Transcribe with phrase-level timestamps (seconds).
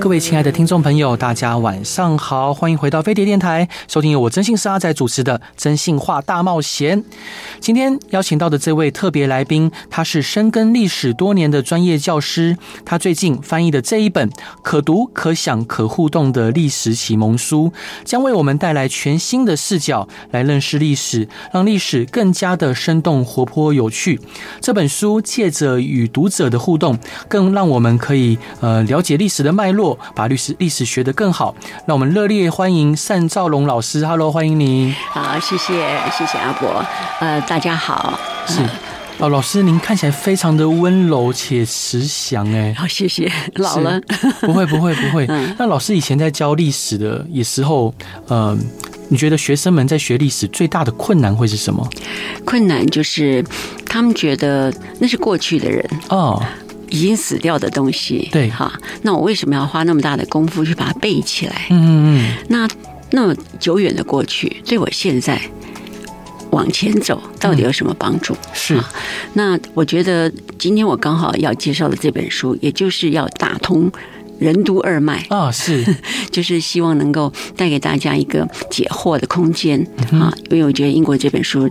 [0.00, 7.02] 各位亲爱的听众朋友，大家晚上好，欢迎回到飞碟电台，收听由我真信师阿仔主持的《真信话大冒险》。
[7.60, 14.30] 今天邀请到的这位特别来宾，他是深耕历史多年的专业教师，他最近翻译的这一本
[14.62, 17.72] 可读、可想、可互动的历史启蒙书，
[18.04, 24.18] 将为我们带来全新的视角来认识历史，让历史更加的生动、活泼、有趣。
[24.60, 26.98] 这本书借着与读者的互动，
[27.28, 29.74] 更让我们可以呃了解历史的脉。
[29.74, 31.54] 络络，把历史历史学得更好。
[31.86, 34.06] 那我们热烈欢迎单兆龙老师。
[34.06, 34.94] Hello，欢迎您。
[35.10, 35.74] 好，谢谢，
[36.16, 36.82] 谢谢阿伯。
[37.20, 38.18] 呃，大家好。
[38.46, 38.60] 是
[39.18, 42.50] 哦，老师，您看起来非常的温柔且慈祥。
[42.52, 43.30] 哎，好，谢谢。
[43.56, 44.00] 老了，
[44.40, 45.26] 不会，不会，不会。
[45.58, 47.94] 那老师以前在教历史的也时候，
[48.28, 48.56] 呃，
[49.08, 51.86] 你觉得学生们在学历史最大的困难会是什么？
[52.44, 53.44] 困难就是
[53.86, 56.42] 他们觉得那是过去的人哦。
[56.90, 61.66] 已经死掉的东西，对，哈，那我为什么要花那么大的功夫去把它背起来？
[61.70, 62.68] 嗯嗯，那
[63.10, 65.40] 那么久远的过去，对我现在
[66.50, 68.34] 往前走到底有什么帮助？
[68.34, 68.80] 嗯、是，
[69.32, 73.90] 那我觉得今天我刚好要介绍的这本书，也就是要打通。
[74.38, 75.24] 任督二脉。
[75.28, 75.84] 啊，是，
[76.30, 79.80] 就是希望能够带给大家一个解惑的空间。
[80.12, 81.68] 啊，因为我觉得英国这本书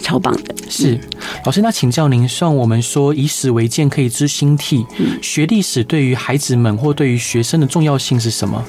[0.00, 0.54] 超棒的。
[0.68, 0.98] 是，
[1.44, 4.84] 老师，那请教您，算我们说以史为鉴可以知兴替，
[5.22, 8.64] 学历史对于孩子们或对于学生的重要性是什么？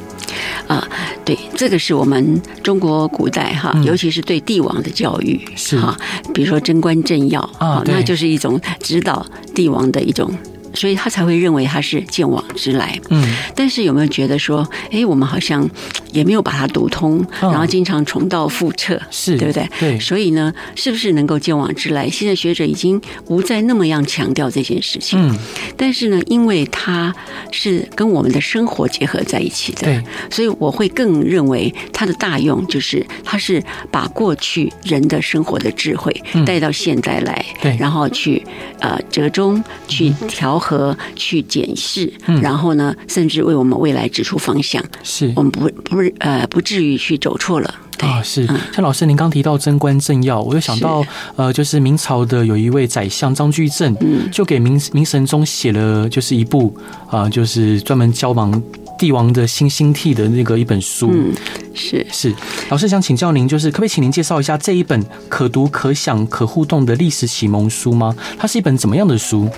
[0.68, 0.88] 啊，
[1.24, 5.80] 对，这个是我们中国古代哈，尤其是对帝王的教育是。
[5.80, 5.98] 哈，
[6.34, 10.32] 比如说贞观政要啊，那就是一种指导帝王的一种。
[10.76, 13.00] 所以他才会认为他是见往知来。
[13.09, 15.68] 嗯，但是有没有觉得说，哎，我们好像
[16.12, 19.69] 也没有把它读通，然后经常重蹈覆辙，是对不对？
[19.80, 20.00] 对。
[20.00, 22.09] 所以呢，是不是能够见往知来？
[22.09, 25.18] 现在学者已经不再那么样强调这件事情。
[25.18, 25.38] 嗯。
[25.78, 27.13] 但是呢，因为它
[27.52, 30.03] 是跟我们的生活结合在一起的，对。
[30.30, 36.12] 所以我会更认为它的大用就是，它是把过去人的生活的智慧
[36.46, 37.78] 带到现在来，对。
[37.80, 38.46] 然后去
[38.80, 40.59] 呃折中，去调。
[40.66, 42.12] 和去检视，
[42.42, 45.31] 然后呢，甚至为我们未来指出方向，是。
[45.36, 47.72] 我们不不呃不至于去走错了。
[47.98, 51.06] 对啊，是像老师您刚提到贞观政要，我又想到
[51.36, 56.75] 呃，就是明朝的有一位宰相张居正，嗯，就给明明神宗写了就是一部
[57.08, 58.59] 啊、呃，就是专门教盲。
[58.98, 61.34] 帝王的新兴替的那个一本书，嗯，
[61.75, 62.34] 是是，
[62.69, 68.16] 老师想请教您，就是可不可以请您介绍一下这一本可读、可想、可互动的历史启蒙书吗？
[68.40, 69.50] 它是一本怎么样的书？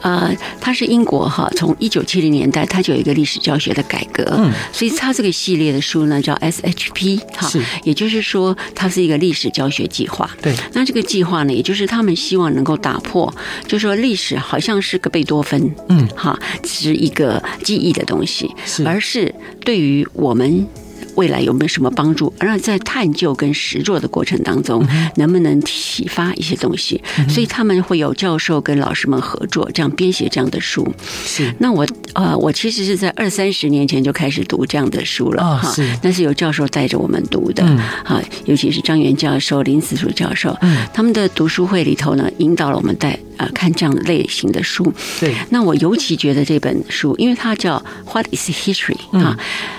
[0.00, 10.28] 呃，它是英国哈，从一九七零年代它就有一个历史教学的改革，嗯，所以它这个系列的书呢叫 SHP 哈，是，也就是说它是一个历史教学计划。
[10.42, 13.32] 对，那这个计划呢，也就是他们希望能够打破，
[13.66, 18.50] 就是说历史好像是个贝多芬，嗯，哈，是一个记忆的东西。
[18.84, 19.32] 而是
[19.64, 20.66] 对于我们
[21.14, 22.32] 未来有没有什么帮助？
[22.38, 24.86] 而在探究跟实作的过程当中，
[25.16, 27.02] 能不能启发一些东西？
[27.28, 30.86] 所以他们会有教授跟老师们合作，这样编写这样的书。
[31.24, 31.52] 是。
[31.58, 35.72] 那我呃，我其实是在二三十年前就开始读这样的书了哈。
[35.72, 35.86] 是。
[36.02, 37.64] 但是有教授带着我们读的，
[38.04, 40.56] 哈，尤其是张元教授、林子树教授，
[40.92, 43.18] 他们的读书会里头呢，引导了我们带。
[43.38, 45.34] 啊，看这样类型的书，对。
[45.48, 48.94] 那我尤其觉得这本书，因为它叫 What is History？
[49.18, 49.36] 啊，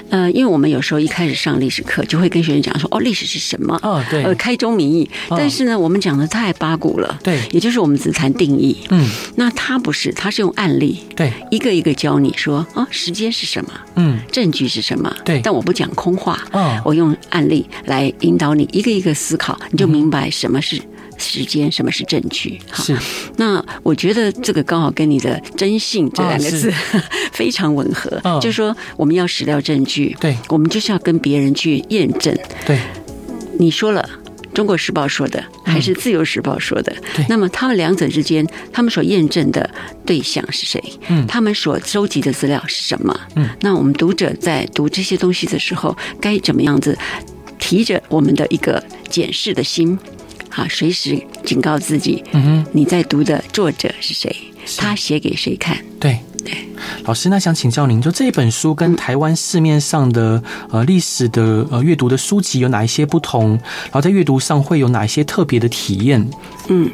[0.09, 3.77] 呃，因为我们有时候一开始上历史课，就会跟学生讲说，哦，历史是什么？
[3.81, 4.23] 哦，对。
[4.23, 5.09] 呃，开宗明义。
[5.29, 7.39] 但是呢，我们讲的太八股了，对。
[7.51, 9.09] 也就是我们只谈定义，嗯。
[9.35, 13.71] 那他不是，他是用案例，对，一个一个教你说，啊，时间是什么？
[13.95, 15.13] 嗯，证据是什么？
[15.23, 15.41] 对。
[15.43, 20.81] 但我不讲空话，哦，我用案例来引导你一个一个思考，你就明白什么是。
[21.17, 22.59] 时间，什么是证据？
[22.73, 22.97] 是，
[23.37, 27.01] 那我觉得这个刚好跟你的“征信”这两个字、哦、
[27.33, 28.19] 非常吻合。
[28.23, 32.35] 嗯、就是说我们要史料证据，对，我们就是要跟别人去验证。
[32.65, 32.79] 对，
[33.59, 34.07] 你说了，
[34.53, 36.95] 《中国时报》说的，还是《自由时报》说的？
[37.27, 39.69] 那么他们两者之间，他们所验证的
[40.05, 40.81] 对象是谁？
[41.07, 43.19] 嗯，他们所收集的资料是什么？
[43.35, 46.97] 嗯，那我们读者在读这些东西的时候，该怎么样子
[47.57, 49.97] 提着我们的一个检视的心？
[50.55, 54.33] 好，随时警告自己，嗯哼，你在读的作者是谁？
[54.77, 55.75] 他写给谁看？
[55.99, 56.53] 对对，
[57.05, 63.51] 老师，那想请教您，就这本书跟台湾市面上的呃历史的呃阅读的书籍有哪一些不同？
[63.85, 66.23] 然后在阅读上会有哪一些特别的体验？
[66.69, 66.89] 嗯，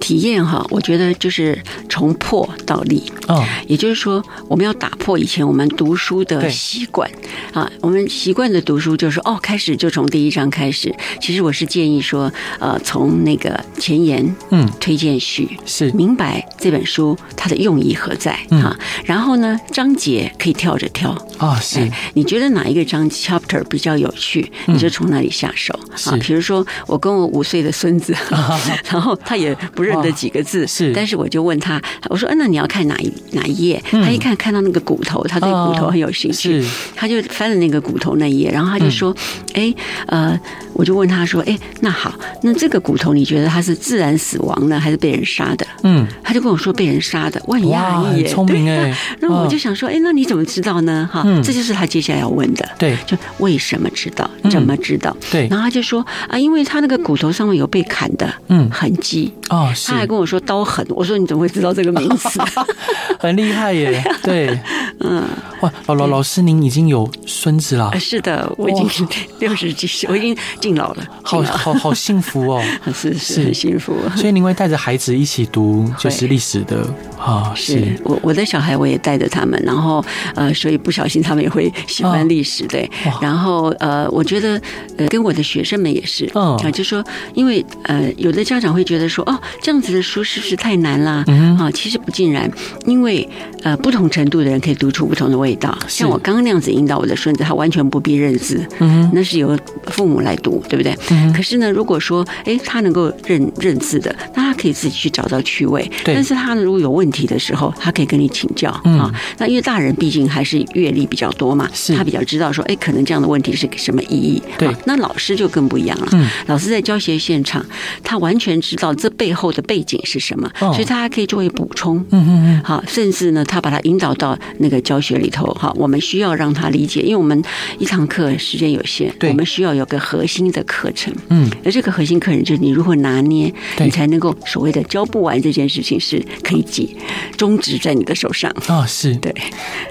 [0.00, 3.02] 体验哈，我觉得就是从破到立。
[3.26, 7.10] 哦，也就是说，我们要打破以前我们读书的习惯。
[7.52, 10.94] 啊，我们习惯的读书就是哦，开始就从第一章开始。
[11.20, 15.90] 其实我是建议说，呃，从那个前言，嗯，推荐序是。
[15.90, 21.10] 明白这本书它的用意何在啊，然后呢，章节可以跳着跳。
[21.38, 21.90] 啊，是。
[22.14, 25.78] 你觉得哪一个章 chapter 比较有趣，你就从哪里下手。
[26.06, 26.16] 啊。
[26.20, 28.14] 比如说，我跟我五岁的孙子，
[28.90, 29.07] 然后。
[29.16, 36.64] 他也不认得几个字，是，但是我就问他，我说：“嗯那你要看哪一哪一页？”他一看看到那个骨头，他对骨头很有兴趣，
[36.94, 39.14] 他就翻了那个骨头那一页，然后他就说
[39.54, 39.74] ：“哎，
[40.06, 40.38] 呃，
[40.78, 48.96] 我就问他说：‘哎，那好，那这个骨头你觉得他是自然死亡呢，还是被人杀的？’嗯，他就跟我说被人杀的，我很讶异耶，聪明哎。
[49.18, 54.30] 那我就想说：‘哎，那你怎么知道呢？’哈，这就是他接下来要问的，对，就为什么知道？
[54.48, 55.14] 怎么知道？
[55.32, 62.38] 对，然后他就说：‘啊，因为他那个骨头上面有被砍的，嗯，痕迹。’哦，他还跟我说刀痕，我说你怎么会知道这个名词？
[63.18, 64.00] 很厉害耶！
[64.22, 64.56] 对，
[65.00, 65.24] 嗯，
[65.60, 67.90] 哇，老老老师，您已经有孙子了？
[67.98, 69.04] 是的，我已经是
[69.40, 70.36] 六十几岁，我已经
[70.68, 72.62] 敬老了，好好好幸福哦，
[72.92, 73.96] 是是很幸福。
[74.16, 76.86] 所以您会带着孩子一起读，就是历史的
[77.18, 77.52] 啊？
[77.56, 80.04] 是我我的小孩我也带着他们，然后
[80.34, 82.88] 呃，所以不小心他们也会喜欢历史，对。
[83.22, 84.60] 然后呃，我觉得
[84.98, 89.24] 呃，跟我的学生们也是，嗯，啊，就说因为呃，有的家长会觉得说。
[89.28, 91.22] 哦，这样子的书是不是太难啦？
[91.26, 92.50] 嗯，啊，其实不尽然，
[92.86, 93.28] 因为
[93.62, 95.76] 呃，不同程度的人可以读出不同的味道。
[95.86, 100.96] 像我刚刚那样子引导我的孙子，他完全不必认字，嗯，那是由父母来读，对不对？
[101.10, 101.30] 嗯。
[101.32, 105.82] 可是呢，如果说哎，他能够认认字的，那他可以自己去找到趣味。
[106.04, 106.14] 对。
[106.14, 109.12] 但是他如果有问题的时候，他可以跟你请教啊。
[109.36, 114.42] 那因为大人毕竟还是阅历比较多嘛，他比较知道说，哎，可能这样的问题是什么意义？
[114.56, 114.74] 对。
[114.86, 116.08] 那老师就更不一样了。
[116.12, 116.26] 嗯。
[116.46, 117.64] 老师在教学现场，
[118.02, 119.08] 他完全知道这。
[119.18, 120.48] 背后的背景是什么？
[120.60, 121.96] 所以他还可以作为补充。
[122.10, 122.62] 嗯嗯嗯。
[122.62, 125.46] 好，甚至呢，他把他引导到那个教学里头。
[125.54, 127.42] 哈，我们需要让他理解，因为我们
[127.78, 131.12] 一堂课时间有限，对，我们需要有个核心的课程。
[131.28, 131.50] 嗯。
[131.64, 136.88] 而这个核心课程就是你如何拿捏，你才能够所谓的教不完这件事情是可以解
[137.36, 138.50] 终止在你的手上。
[138.68, 139.34] 啊，是对。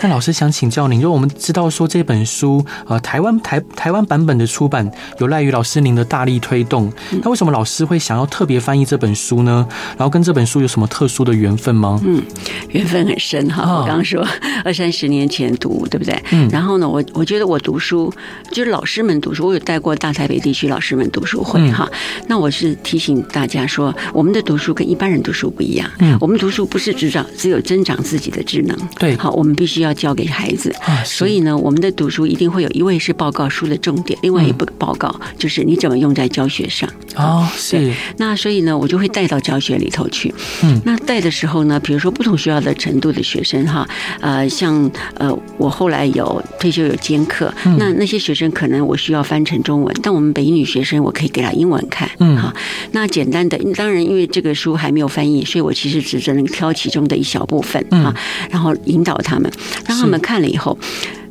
[0.01, 4.89] 那老师想请教您，就我们知道说这本书，呃，台湾台台湾版本的出版
[5.19, 6.91] 有赖于老师您的大力推动。
[7.21, 9.27] 那为什么老师会想要特别翻译这本书？
[9.27, 9.67] 书呢？
[9.97, 11.99] 然后跟这本书有什么特殊的缘分吗？
[12.05, 12.23] 嗯，
[12.69, 13.81] 缘分很深哈。
[13.81, 14.25] 我刚刚说
[14.63, 16.17] 二三十年前读，对不对？
[16.31, 16.47] 嗯。
[16.49, 18.09] 然后呢，我我觉得我读书
[18.51, 21.85] 就是老师们读书，我有带过大台北地区老师们读书会哈。
[22.27, 25.91] 那我是提醒大家说，我们的读书跟一般人读书不一样。
[25.99, 26.17] 嗯。
[26.21, 28.77] 我们读书不是只长只有增长自己的智能。
[28.97, 29.13] 对。
[29.17, 30.73] 好，我们必须要教给孩子。
[30.85, 31.03] 啊。
[31.03, 36.89] 所以呢，我们的读书一定会有一位是报告书的重点，另外一部报告就是你怎么用在教学上。
[37.17, 37.91] 哦，是。
[38.15, 39.05] 那所以呢，我就会。
[39.17, 43.87] 带到教学里头去，嗯，那带的时候呢，比如说不同学校的程度的学生哈，
[44.19, 52.53] 呃，像呃，我后来有退休有兼课，那那些学生可能我需要翻成中文，但我们北一女学生我可以给他英文看，嗯，好，
[52.91, 58.15] 那简单的，当然因为这个书还没有翻译，所以我其实只能挑其中的一小部分啊，
[58.49, 59.51] 然后引导他们，
[59.87, 60.77] 让他们看了以后，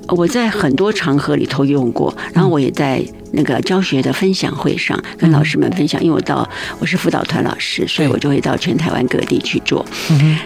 [0.08, 3.04] 我在很多场合里头用过，然后我也在。
[3.36, 6.48] 那个教学的分享会上，跟老师们分享，因为我到
[6.78, 9.84] 我是辅导团老师，所以我就会到全台湾各地去做。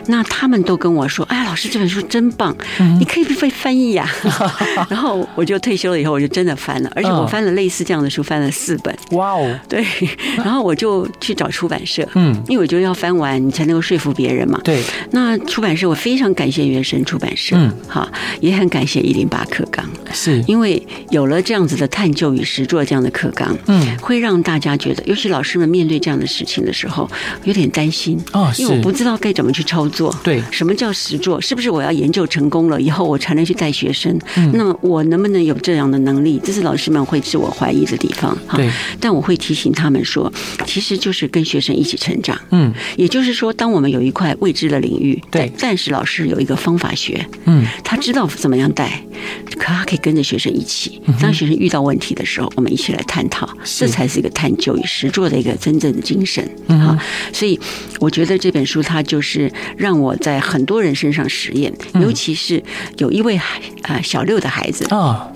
[0.06, 2.54] 那他们都跟我说：“哎呀，老师这本书真棒，
[2.98, 4.10] 你可以不会翻译呀。”
[4.90, 8.94] 然后我就退休了以后，我就真的翻了，而且我翻了类似这样的书，翻了四本。
[9.12, 9.58] 哇哦！
[9.68, 9.84] 对，
[10.36, 14.60] 然后我就去找出版社，嗯，因为我觉得要翻完，你才能够说服别人嘛。
[14.64, 14.82] 对。
[15.12, 18.10] 那出版社，我非常感谢原神出版社，嗯，好，
[18.40, 22.66] 也很感谢一零八课纲，是因为有了这样子的探究与实。
[22.80, 27.08] 做这样的课纲，嗯，会让大家觉得，尤其老师们面对这样的事情的时候，
[27.44, 30.14] 有点担心哦，因为我不知道该怎么去操作。
[30.24, 31.38] 对，什么叫实作？
[31.38, 34.18] 是不是我要研究成功了以后，我才能去带学生？
[34.36, 36.40] 嗯，那么我能不能有这样的能力？
[36.42, 38.36] 这是老师们会自我怀疑的地方。
[38.56, 40.32] 对，但我会提醒他们说，
[40.64, 42.38] 其实就是跟学生一起成长。
[42.50, 49.02] 嗯，也就是说，当我们有一块未知的领域，对，但是老师有一个方法学，嗯，他知道怎么样带，
[49.58, 52.50] 可他可以跟着学生一起，当学生遇到问题的时候。
[52.56, 56.98] 我们一起来探讨，这才是一个探究与实作的一个真正的精神啊！
[57.32, 57.58] 所以
[57.98, 62.62] 我觉得这本书它就是让我在很多人身上实验，尤其是
[62.98, 65.30] 有一位孩啊小六的孩子啊。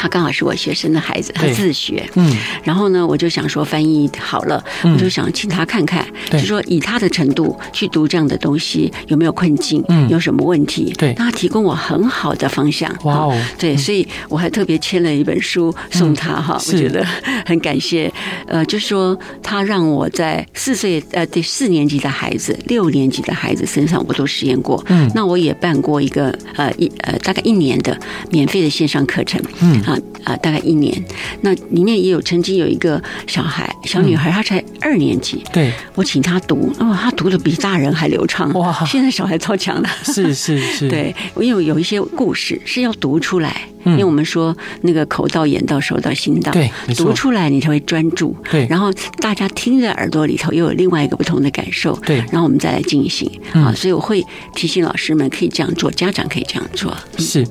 [0.00, 17.04] 他刚好是我学生的孩子，他自学，嗯，然后呢，我就想说翻译好了，我就想请他看看，就说以他的程度去读这样的东西有没有困境，嗯，有什么问题，对，他提供我很好的方向，哇哦，对，所以我还特别签了一本书送他哈，我觉得
[17.44, 18.10] 很感谢，
[18.46, 27.94] 呃，就说他让我在四岁呃对四年级的孩子、六年级的孩子身上我都实验过，嗯，那我也办过一个呃一呃大概一年的
[28.30, 29.78] 免费的线上课程，嗯。
[29.90, 31.04] 啊啊，大概一年，
[31.40, 43.62] 那里面也有曾经有一个小孩，小女孩，她才二年级，对，我请她读，哦，她读的比大人还流畅，哇，现在小孩超强的，是是是，对，因为有一些故事是要读出来。
[43.84, 48.66] 因为我们说那个口到、眼到、手到、心到，对，读出来你才会专注，对。
[48.68, 52.18] 然后大家听在耳朵里头又有另外一个不同的感受，对。
[52.30, 56.94] 然后我们再来进行啊，所以我会提醒老师们可以这样做，家长可以这样做。
[57.18, 57.46] 是，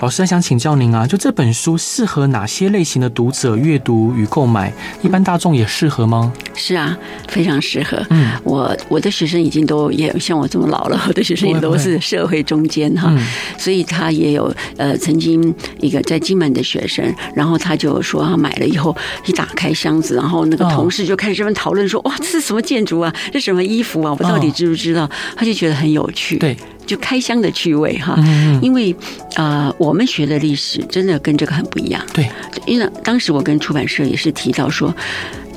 [0.00, 4.72] 老师还想请教您啊，就这本书适合哪些类型的读者阅读与购买？
[5.02, 6.32] 一般大众也适合吗？
[6.54, 8.04] 是啊，非常适合。
[8.10, 13.14] 嗯，我我的学生已经都也像我这么老了，我的学生也都是社会中间哈，
[13.56, 15.54] 所以他也有呃曾经。
[15.80, 18.96] 一个在金门的学生，然后他就说他买了以后
[19.26, 23.14] 一打开箱子，然后那个同事就开始这么讨论说：“哇，这是什么建筑啊？
[23.32, 24.16] 这什么衣服啊？
[24.18, 26.56] 我到底知不知道？”他就觉得很有趣，对，
[26.86, 28.16] 就开箱的趣味哈。
[28.60, 28.94] 因为
[29.34, 32.28] 啊，我们学的历史真的跟这个很不一样，对。
[32.66, 34.94] 因为当时我跟出版社也是提到说，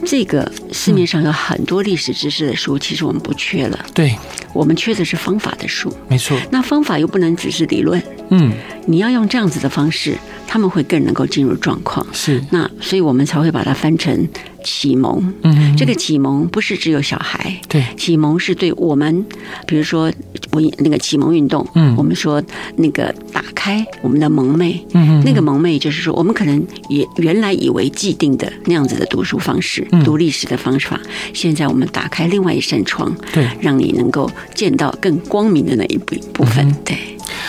[0.06, 4.16] 这个市面上有很多历史知识的书，其实我们不缺了，对，
[4.54, 6.38] 我们缺的是方法的书，没错。
[6.52, 8.02] 那方法又不能只是理论。
[8.30, 8.52] 嗯，
[8.86, 10.18] 你要用这样子的方式，
[10.48, 12.06] 他们会更能够进入状况。
[12.14, 14.28] 是，那所以我们才会把它翻成
[14.64, 15.34] 启蒙。
[15.44, 19.26] 嗯，这个启蒙不是只有小孩，对，启蒙是对我们，
[19.68, 20.12] 比如说
[20.52, 22.42] 我那个启蒙运动，嗯，我们说
[22.76, 31.00] 那个打开我们的蒙昧，嗯，那个蒙昧就是说，我们可能也原来以为既定的那样子的读书方式，读历史的方法，
[31.34, 36.98] 现在我们打开另外一扇窗，对，让你能够见到更光明的那一部部分，对。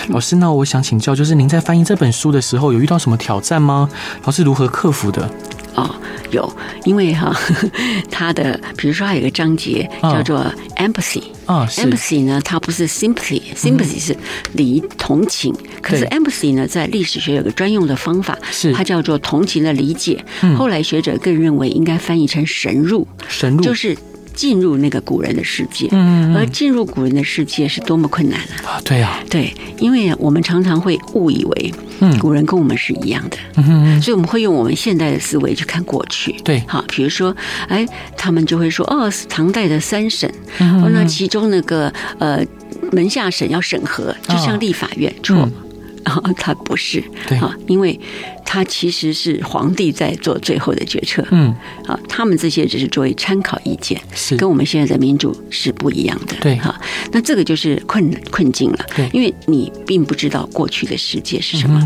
[0.09, 3.89] 老师，那我想请教，就是您在翻译这本书的时候，有遇到什么挑战吗？
[4.25, 5.29] 老师如何克服的？
[5.75, 5.95] 哦，
[6.31, 6.51] 有，
[6.85, 7.35] 因为哈，
[8.11, 10.45] 他的比如说还有一个章节叫做
[10.77, 14.17] empathy 啊，empathy 呢，它不是 sympathy，sympathy 是
[14.53, 20.25] 理同情，可是 empathy 呢，在历史学有个专用的方法，是它叫做同情的理解。
[20.57, 23.97] 后来学者更认为应该翻译成神入，神入就是。
[24.35, 28.81] 进入那个古人的世界，嗯，而进入古人的世界是多么困难啊！
[28.85, 37.35] 对呀，对，因为我们常常会误以为，嗯，古人跟我们是一样的，嗯，所以我们会用我们现代的思维去看过去，对，好，比如说，
[37.69, 37.87] 哎，
[38.17, 42.45] 他们就会说，哦，是唐代的三审，哦，那其中那个呃
[42.91, 45.51] 门下审要审核，就像立法院，错，然
[46.05, 47.99] 后他不是，对，因为。
[48.45, 51.55] 他其实是皇帝在做最后的决策，嗯，
[51.87, 54.37] 啊，他们这些只是作为参考意见，是。
[54.37, 56.79] 跟我们现在的民主是不一样的，对，哈，
[57.13, 61.81] 那这个就是困困境了，对，因为你并不知道过去的世界是什么，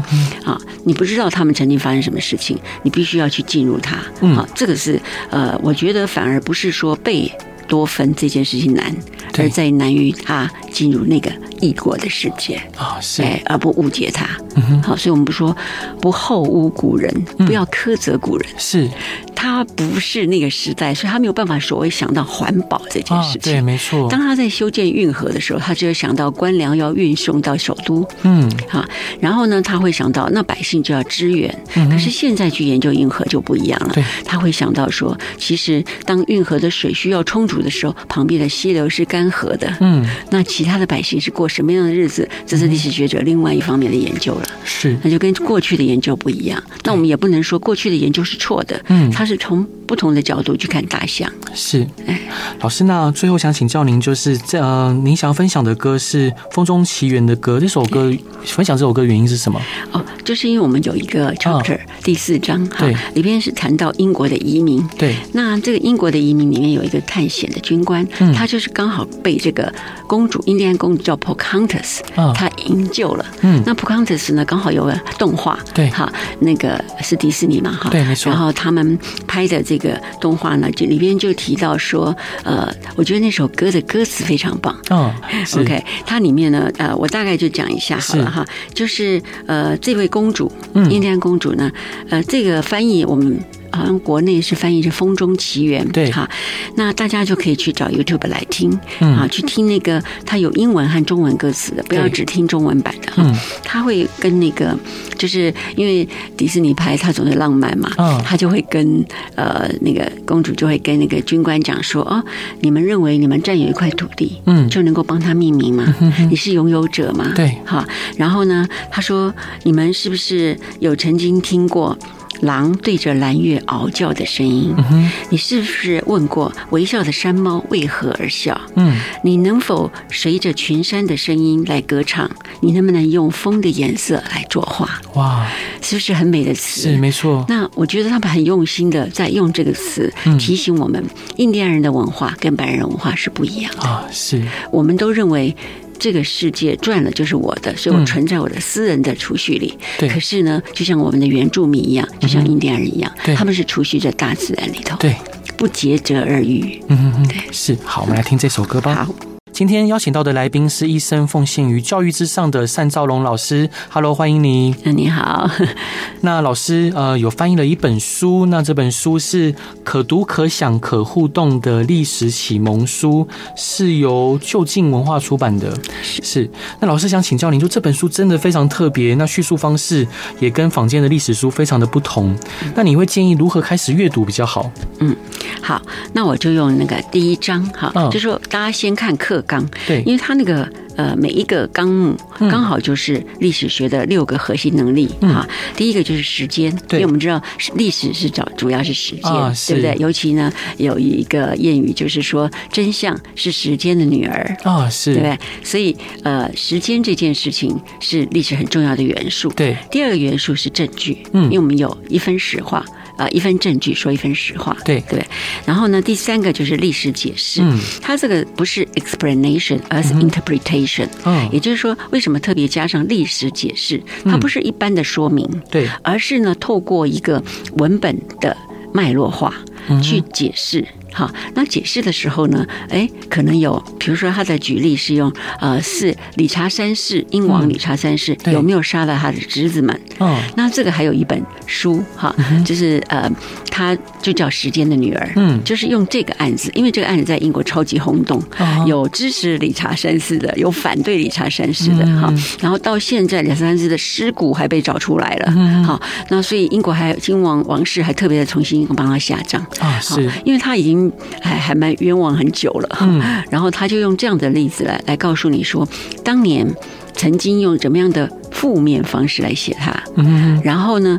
[0.44, 3.99] 啊，你不知道他们曾经发生什么事情，你必须要去进入它，
[4.35, 7.30] 啊，这个是呃，我觉得反而不是说贝
[7.68, 8.92] 多芬这件事情难，
[9.38, 14.28] 而在难于他进入那个异国的世界啊，是，而不误解他。
[14.56, 15.56] 嗯好，所以我们不说
[16.02, 18.47] 不厚污古人，不要苛责古人。
[18.59, 18.87] 是，
[19.35, 23.52] 他不是那个时代，所以他没有办法所谓想到环保这件事情。
[23.52, 24.06] 对，没错。
[24.11, 28.06] 当他在修建运河的时候，他只有想到官粮要运送到首都。
[28.23, 28.85] 嗯，好，
[29.18, 31.59] 然后呢，他会想到那百姓就要支援。
[31.75, 33.92] 嗯可是现在去研究运河就不一样了。
[33.95, 39.73] 对，他会想到说，其实当运河的水需要充足的时候，旁边的溪流是干涸的。
[39.80, 42.28] 嗯，那其他的百姓是过什么样的日子？
[42.46, 44.42] 这是历史学者另外一方面的研究了。
[44.64, 46.62] 是，那就跟过去的研究不一样。
[46.85, 48.80] 那我们也不能说过去的研究是错的。
[48.88, 51.30] 嗯，它是从不同的角度去看大象。
[51.54, 52.20] 是，哎，
[52.61, 57.58] 老师，那最后想请教您，就是这呃，您想要分享的歌是《风中奇缘》的歌。
[57.61, 58.12] 这首歌
[58.44, 59.61] 分享这首歌原因是什么？
[59.92, 64.87] 哦，就是因为我们有一个 chapter 第四章哈，对，里边是谈到英国的移民。
[64.99, 69.73] 对，那这个英国的移民里面有一个探险的军官，他就是刚好被这个
[70.06, 71.99] 公主，印第安公主叫 Pocahontas，
[72.35, 73.27] 她营救了。
[73.43, 76.11] 嗯，那 Pocahontas 呢，刚好有个动画，对，哈，
[76.41, 78.31] 那个是迪士尼嘛，哈，对，没错。
[78.31, 84.75] 然后他们拍的这个动画呢，就里边就提到说，呃，我觉得那首歌的歌词非常棒。
[84.89, 85.13] 哦，
[85.61, 90.51] OK，它里面呢，呃，我大概就讲一下好了哈，就是呃，这位公主，
[90.89, 91.71] 印第安公主呢，
[92.09, 93.39] 呃，这个翻译我们。
[93.70, 95.87] 好像国内是翻译成《风中奇缘》。
[95.92, 96.28] 对，哈，
[96.76, 98.70] 那大家就可以去找 YouTube 来听，
[99.00, 103.32] 嗯啊、嗯，去听那个它有英文和中文歌词的，不要只听中文版的哈。
[103.62, 104.76] 他会跟那个，
[105.18, 107.90] 就是因为迪士尼拍，他总是浪漫嘛，
[108.25, 109.04] 他就会跟
[109.35, 112.23] 呃那个公主就会跟那个军官讲说：“哦，
[112.61, 115.94] 你们认为你们占有一块土地，嗯，就能够帮他命名吗？
[116.30, 117.32] 你是拥有者吗？
[117.35, 117.87] 对，哈。
[118.16, 121.96] 然后呢，他说你们是不是有曾经听过？”
[122.40, 128.61] 狼对着蓝月嗷叫的声音，嗯，你是不是问过微笑的山猫为何而笑？
[128.75, 132.31] 嗯，你能否随着群山的声音来歌唱？
[132.61, 135.00] 你能不能用风的颜色来作画？
[135.14, 135.47] 哇，
[135.81, 136.83] 是不是很美的词？
[136.83, 137.45] 是没错。
[137.49, 141.02] 那我觉得他们很用心的在用这个词提醒我们，
[141.37, 144.07] 印第安人的文化跟白人文化是不一样的啊。
[144.11, 145.55] 是，我们都认为。
[145.99, 149.76] 这个世界赚了就是我的，所以我存在我的私人的储蓄里。
[149.99, 150.11] 对、嗯。
[150.11, 155.15] 可是呢，就像我们的原住民一样，就像印第安人一样，嗯、他们是储蓄在大自然里头，对，
[155.57, 156.83] 不竭泽而渔。
[156.88, 157.76] 嗯嗯，对，是。
[157.85, 158.95] 好，我们来听这首歌吧。
[158.95, 159.36] 好。
[159.57, 163.71] 今天邀请到的来宾是一生奉献于教育之上的单兆龙老师。
[163.89, 164.77] Hello，欢迎你。
[164.85, 165.51] 嗯，你好。
[166.21, 175.73] 那老师呃有翻译了一本书，那这本书是可读可想可互动的历史启蒙书，是由就近文化出版的。
[176.03, 176.47] 是。
[176.79, 180.07] 那老师想请教您，就这本书真的非常特别，那叙述方式
[180.39, 182.37] 也跟坊间的历史书非常的不同。
[182.75, 184.71] 那你会建议如何开始阅读比较好？
[184.99, 185.17] 嗯，
[185.63, 185.81] 好，
[186.13, 189.43] 那我就用那个第一章哈，嗯、就是大家先看课。
[189.47, 195.49] 纲，对，因为它那个呃，每一个纲目刚好就是历史学的六个核心能力哈、嗯。
[195.76, 197.43] 第一个就是时间，因为我们知道
[197.75, 199.95] 历史是找主要是时间、哦，对不对？
[199.99, 205.38] 尤其呢，有一个谚语就是说，真相是时间的女儿啊、哦，是，对不对？
[205.62, 209.49] 所以呃，时间这件事情是历史很重要的元素。
[209.50, 212.85] 对，第二个元素是证据，嗯，因为我们有一分实话。
[213.16, 215.25] 啊，一份证据说一份实话，对对。
[215.64, 224.02] 然后呢，第三个就是历史解释，嗯，它这个不是 explanation，而是 interpretation，嗯，也就是说，为什么特别加上历史解释？
[224.25, 227.42] 它不是一般的说明，对，而是呢，透过一个
[227.78, 228.56] 文本的
[228.92, 229.54] 脉络化
[230.02, 230.87] 去解释。
[231.16, 239.99] 好，那解释的时候呢，哎，可能有，比如说他的举例是用，呃，是理查三世，英王理查三世、嗯、有没有杀了他的侄子们？
[240.18, 243.30] 哦，那这个还有一本书，哈，嗯、就是呃，
[243.70, 255.98] 他就叫《时间的女儿》，嗯，就是用这个案子，因为这个案子在英国超级轰动，哦、有支持理查三世的，有反对理查三世的，哈、嗯，然后到现在理查三世的尸骨还被找出来了，嗯，好，
[256.29, 260.31] 那所以英国还有英王王室还特别的重新帮他下葬啊，是。
[260.44, 261.06] 因为他已经。
[261.40, 265.87] 还还蛮冤枉很久了，嗯，然后他就用这样的例子来来告诉你说，
[266.25, 266.66] 当年
[267.14, 271.19] 曾经用怎么样的负面方式来写他，嗯，然后呢，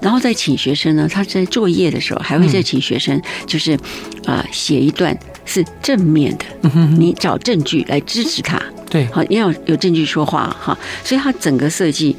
[0.00, 3.78] 然后再请学生呢，他在作业的时候还会再请学生，就是
[4.26, 12.16] 啊写一段是正面的，嗯，你找证据来支持他，对，好，要有证据说话哈，所以他整个设计。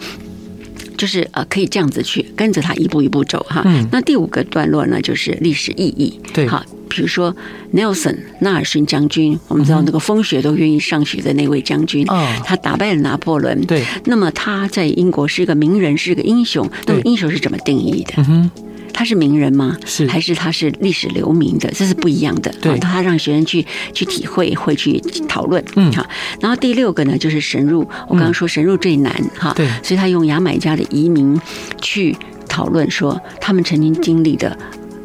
[0.97, 3.61] 就是呃，可以这样子去跟着他一步一步走哈。
[3.65, 3.87] 嗯。
[3.91, 6.19] 那第五个段落呢，就是历史意义。
[6.33, 6.47] 对。
[6.47, 7.35] 好，比如说
[7.73, 13.59] Nelson 纳尔逊将军，我们知道那个风雪都愿意上学的那位将军，哦，他打败了拿破仑。
[13.65, 13.83] 对。
[14.05, 16.69] 那么他在英国是一个名人，是一个英雄。
[16.85, 18.13] 那么英雄是怎么定义的？
[18.17, 18.51] 嗯哼。
[18.97, 19.77] 他是名人吗？
[19.85, 21.69] 是，还是他是历史留名的？
[21.71, 22.49] 这是不一样的。
[22.61, 25.61] 对，他让学生去去体会，会去讨论。
[25.75, 26.07] 嗯，好。
[26.39, 27.81] 然后第六个呢，就是神入。
[28.07, 29.53] 我刚刚说神入最难哈。
[29.53, 29.67] 对。
[29.83, 31.37] 所以他用牙买加的移民
[31.81, 32.15] 去
[32.47, 34.57] 讨论，说他们曾经经历的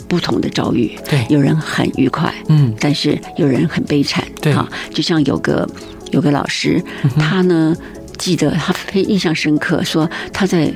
[0.07, 0.97] 不同的遭遇。
[1.09, 4.25] 对，有人很愉快，嗯，但是有人很悲惨。
[4.41, 5.69] 对，哈，就像有个
[6.13, 6.81] 有个老师，
[7.19, 7.77] 他呢
[8.17, 10.73] 记得他非印象深刻，说他在。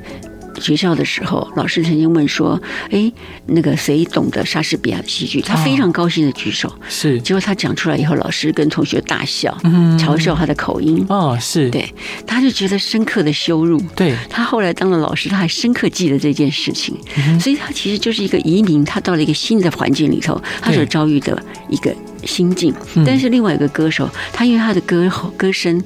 [0.60, 3.12] 学校的时候，老师曾经问说：“哎，
[3.46, 6.72] 那个谁懂得莎士比亚的戏剧？”他非常高兴的举手。
[6.88, 9.56] 是，结果他讲出来以后，老师跟同学大笑，
[9.98, 11.04] 嘲笑他的口音。
[11.08, 11.92] 哦，是，对，
[12.26, 13.80] 他就觉得深刻的羞辱。
[13.94, 16.96] 对，他后来当了老师，他还深刻记得这件事情。
[17.40, 21.94] 所以，他其实就是一个移民，他到了一个新的环境里头，他所遭遇的一个。
[22.26, 22.74] 心境，
[23.06, 25.82] 但是另外一个歌手，他因为他的歌歌声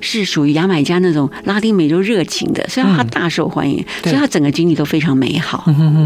[0.00, 5.58] 是属于牙买加那种拉丁美洲热情的，所以他大受欢迎，所以他整个经历都非常美好。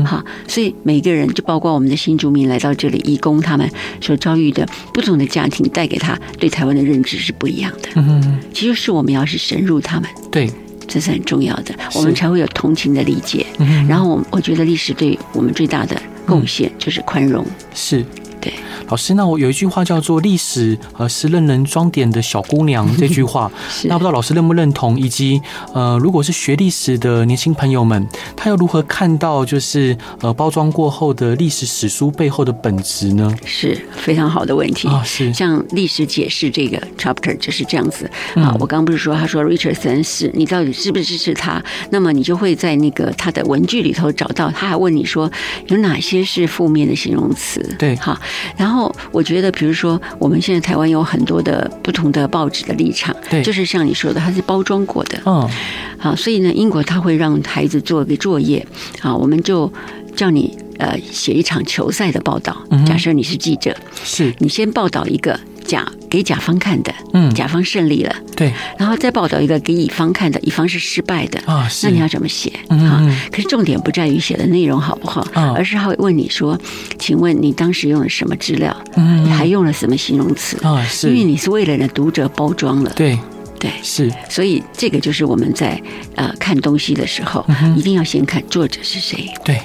[0.04, 3.68] 哈，所以每个人，就包括我们的新住民来到这里义工，他们
[4.00, 7.88] 所遭遇的不同的家庭，带给他对台湾的认知是不一样的。
[7.96, 10.50] 嗯，其实是我们要是深入他们，对，
[10.86, 13.46] 这是很重要的，我们才会有同情的理解。
[13.88, 17.44] 然后我我觉得历史对我们最大的贡献就是宽容。
[17.74, 18.04] 是。
[18.88, 23.50] 老师，那我有一句话叫做“历史呃是任人装点的小姑娘”这 句话，
[23.84, 24.98] 那不知道老师认不认同？
[24.98, 25.40] 以及
[25.72, 28.06] 呃，如果是学历史的年轻朋友们，
[28.36, 33.34] 他又如何看到就是呃包装过后的历史史书背后的本质呢？
[33.44, 35.02] 是非常好的问题啊！
[35.04, 38.54] 是像历史解释这个 chapter 就是这样子啊。
[38.60, 41.62] 我刚刚不是说他说 Richardson 是你到底支不支持他？
[41.90, 45.30] 那么你就会在那个他的文具里头找到，他还问你说
[45.66, 47.60] 有哪些是负面的形容词？
[47.78, 48.16] 对，好。
[48.56, 55.48] 然后我觉得，比如说我们现在台湾有很多的不同的报纸的立场，对，就是像你说的，它是包装过的，嗯，
[55.98, 58.66] 好，所以呢，英国它会让孩子做一个作业，
[59.00, 59.72] 啊，我们就
[60.14, 64.34] 叫你呃写一场球赛的报道，假设你是记者，是。
[64.38, 65.38] 你先报道一个。
[65.66, 72.52] 甲给甲方看的，嗯，甲方胜利了，对，然后再报道一个给乙方看的，乙方是失败的啊，那你要怎么写？
[72.68, 76.56] 啊，可是重点不在于写的内容好不好，而是他会问你说，
[77.00, 78.80] 请问你当时用了什么资料？
[78.94, 80.56] 嗯，你还用了什么形容词？
[80.64, 83.18] 啊，是，因为你是为了呢读者包装了，对，
[83.58, 85.82] 对，是，所以这个就是我们在
[86.14, 87.44] 呃看东西的时候，
[87.76, 89.60] 一定要先看作者是谁，对。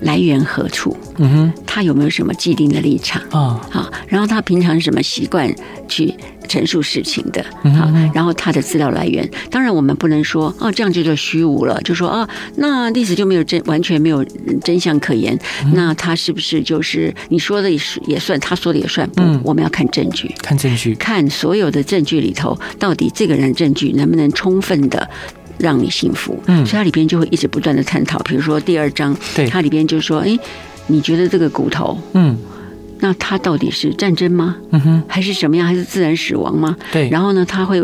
[0.00, 0.96] 来源何处？
[1.18, 3.20] 嗯哼，他有没有什么既定的立场？
[3.30, 5.52] 啊，好，然后他平常是什么习惯
[5.88, 6.14] 去
[6.48, 7.44] 陈述事情的？
[7.78, 14.24] 好，然后他的资料来源，当然我们不能说哦，这样就叫虚无了，就说啊，那历史就没有真，完全没有
[14.64, 15.38] 真相可言。
[15.74, 19.08] 那他是不是就是你说的也是也算，他说的也算？
[19.10, 25.08] 不，我们要看证据，看证据，看所有的证据里头，到底这个人证据能不能充分的。
[25.60, 28.18] 让你幸福，嗯，所以它里边就会一直不断的探讨。
[28.20, 30.36] 比如说第二章，对，它里边就说，哎，
[30.88, 32.36] 你觉得这个骨头，嗯，
[32.98, 34.56] 那它到底是战争吗？
[34.70, 35.66] 嗯哼，还是什么样？
[35.66, 36.76] 还是自然死亡吗？
[36.90, 37.80] 对，然后呢，他会。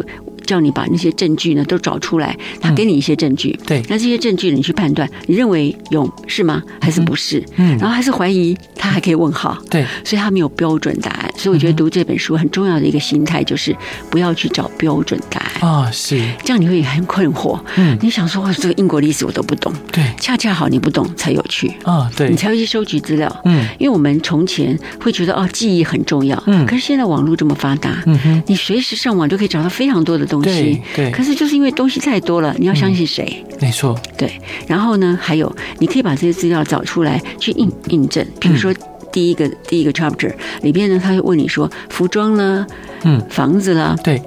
[0.47, 6.63] 叫你把那些证据呢都找出来，他给你一些证据，对，那这些证据你去判断，你认为有是吗？
[6.81, 7.45] 还是不是？
[7.57, 11.31] 嗯，然后还是怀疑，他还可以问号，对，所以他没有标准答案。
[11.37, 13.77] 所以我觉得读这本书很重要的一个心态就是
[14.09, 15.69] 不要去找标准答案。
[15.69, 16.23] 啊，是。
[16.45, 17.61] 这样你会很困惑。
[17.77, 21.73] 嗯，你想说哇，这个英国历史我都不懂，对，恰恰好你不懂才有趣。
[21.85, 31.11] 啊，对，你才会去收集资料，嗯，因为我们从前会觉得哦，记忆很重要，嗯，可是现在网络这么发达，嗯哼，你随时上网就可以找到非常多的东西，对。
[31.11, 33.45] 可是就是因为东西太多了，你要相信谁？
[33.51, 34.33] 嗯、没错，对。
[34.67, 38.27] 然后呢，还有你可以把这些资料找出来去印印证。
[38.41, 38.75] 比如说
[39.13, 42.67] 第一个、嗯、第一个 chapter 里边呢，他会问你说服装呢，
[43.05, 44.21] 嗯，房子啦，对。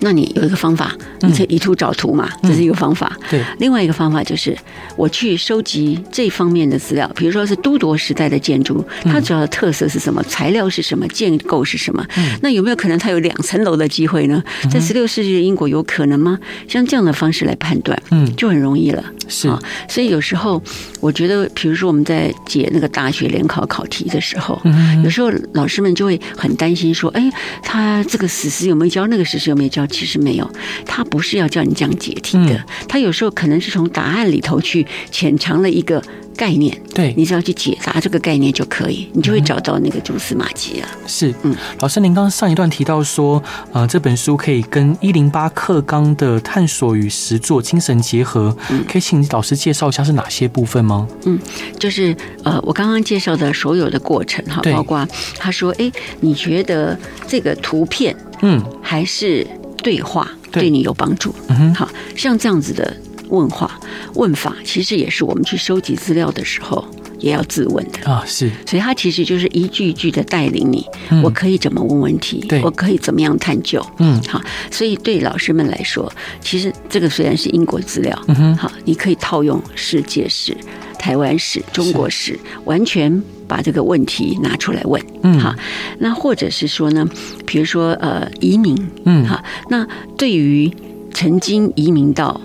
[0.00, 3.16] 那你有一个方法，你可以以图找图嘛，这是一个方法。
[3.30, 4.56] 对，另外一个方法就是
[4.96, 10.22] 我去收集这方面的资料，比如说是都铎时代的建筑，它主要的特色是什么？
[10.24, 11.06] 材料是什么？
[11.08, 12.04] 建构是什么？
[12.42, 14.42] 那有没有可能它有两层楼的机会呢？
[14.70, 16.38] 在十六世纪的英国有可能吗？
[16.68, 19.02] 像这样的方式来判断，嗯，就很容易了。
[19.28, 19.48] 是，
[19.88, 20.62] 所以有时候
[21.00, 24.60] 我觉得，比如说我们在解那个大学联考考题的时候，
[25.02, 27.28] 有时候老师们就会很担心说：“哎，
[27.62, 29.06] 他这个史实有没有教？
[29.06, 30.46] 那个史实有没有教？”其实没有，
[30.84, 36.02] 他不是要叫你这样解题的，他有时候可能是从答案里头去潜藏了一个
[36.36, 40.88] 概念，对，你只要去解答这个概念就可以，你就会找到那个蛛丝马迹了。
[41.06, 51.08] 是，嗯，老师，您刚刚上一段提到说，呃，这本书可以跟一零八课纲的探索与实作精神结合，嗯，可以请老师介绍一下是哪些部分吗？
[51.24, 51.38] 嗯，
[51.78, 59.46] 就是呃，我刚刚介绍的所有的过程哈，包括他说，哎，你觉得这个图片，嗯，还是？
[59.86, 60.68] 对话对。
[60.68, 62.96] 你有帮助，嗯哼，好像这样子的
[63.28, 63.80] 问话
[64.14, 66.84] 问法，其实也是我们去收集资料的时候
[67.20, 68.10] 也要自问的。
[68.10, 68.24] 啊。
[68.26, 70.84] 是，所以他其实就是一句一句的带领你，
[71.22, 74.40] 我可以怎么问问题，我可以怎么样探究，嗯，好。
[74.72, 80.56] 所以对老师们来说，其实这个虽然是英国资料，嗯哼，好，你可以套用世界史、
[80.98, 83.22] 台湾史、中国史，完全。
[83.48, 85.54] 把这个问题拿出来问，嗯，哈，
[85.98, 87.08] 那或者是说呢，
[87.44, 90.70] 比如说呃，移民，嗯，哈，那对于
[91.12, 92.40] 曾经移民到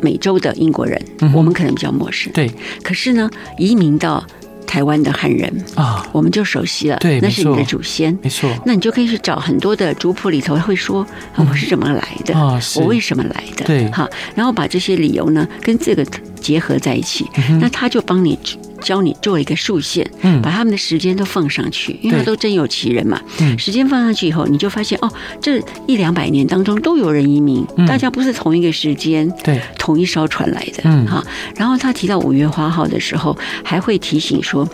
[0.00, 2.50] 美洲的英国人，嗯，我们可能比较陌生，对，
[2.82, 3.28] 可是呢，
[3.58, 4.24] 移民到
[4.66, 11.06] 台湾的汉人啊，我们就熟悉了，对，那是你的祖先，没错，那你就可以去找很多的族谱里头会说，
[11.36, 12.34] 我是怎么来的，
[12.76, 16.04] 我为什么来的，对，哈，然后把这些理由呢跟这个
[16.46, 17.26] 结合在一起，
[17.60, 18.38] 那他就帮你。
[18.82, 23.18] 教你做一个竖线，嗯，把他们的时间都放上去，因为他都真有其人嘛。
[23.40, 31.24] 嗯，时间放上去以后，你就发现哦，这一两百年当中都有人移民，大家不是同一个时间，对，同一艘船来的，嗯，好。
[31.56, 34.68] 然后他提到五月花号的时候，还会提醒说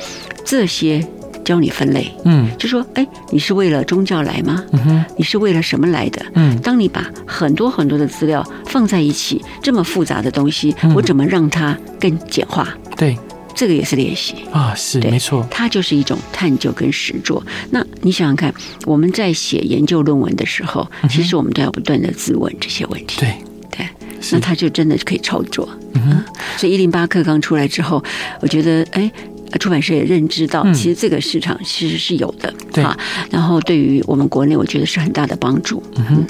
[0.45, 1.01] 这些
[1.45, 4.65] 教你分类，嗯，就说哎，你是为了宗教来吗？
[4.73, 6.25] 嗯哼，你是为了什么来的？
[6.35, 12.69] 嗯，当你把很多很多的资料放在一起，这么复杂的东西，我怎么让它更简化？
[12.97, 13.17] 对。
[13.55, 17.45] 这个也是练习啊，是没错，它就是一种探究跟实作。
[17.71, 18.53] 那你想想看，
[18.87, 23.21] 我们在写研究论文的时候，其实我们都要不断的自问这些问题。
[23.21, 23.35] 对
[23.71, 23.87] 对，
[24.31, 25.69] 那它就真的可以操作。
[25.93, 26.25] 嗯，
[26.57, 28.03] 所以一零八课刚出来之后，
[28.41, 29.13] 我觉得哎。
[29.59, 32.97] 出版社也认知到，其实这个市场其实是有的，对、啊。
[33.31, 35.83] 然后对于我们国内，我觉得是很大的帮助。
[35.97, 36.27] 嗯哼，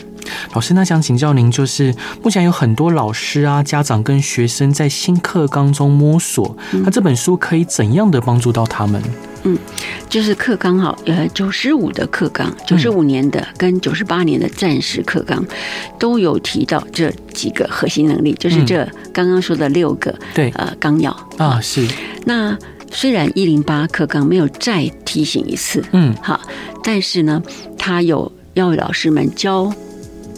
[0.54, 9.02] 老师，那想请教您，就是目前有很多老师啊、家长跟学生在新课纲中摸索，那这本书可以怎样的帮助到他们？
[9.44, 9.58] 嗯，
[10.08, 15.44] 就是课纲哈，呃，九十五的课纲，九十五年的跟九十八年的战时课纲
[15.98, 21.86] 都有提到这几个核心能力，就是这刚刚说的六个对呃纲要啊，是
[22.24, 22.56] 那。
[22.92, 26.40] 虽然一零八课纲没有再提醒一次，嗯，好，
[26.84, 27.42] 但是呢，
[27.78, 29.72] 他有要老师们教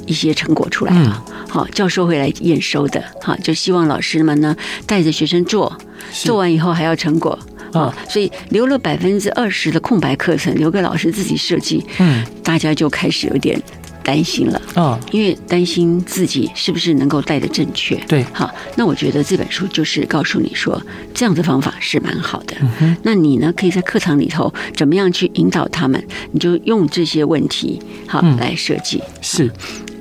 [0.07, 5.77] 一些成果出来啊，好，教授会来验收的，哈，就希望老师们呢带着学生做，
[6.13, 7.39] 做完以后还要成果。
[7.73, 13.61] 啊，所以留了百分之二十的空白课程，留给老师自己设计，嗯，大家就开始有点。
[14.05, 17.97] 担心了啊，因为担心自己是不是能够带的正确。
[18.07, 20.81] 对，好，那我觉得这本书就是告诉你说，
[21.15, 22.55] 这样的方法是蛮好的。
[22.81, 22.95] 嗯。
[23.03, 26.01] 那你呢，可以在课堂里头怎么样去引导他们？
[26.33, 29.03] 你就用这些问题好来设计。
[29.23, 29.51] 是，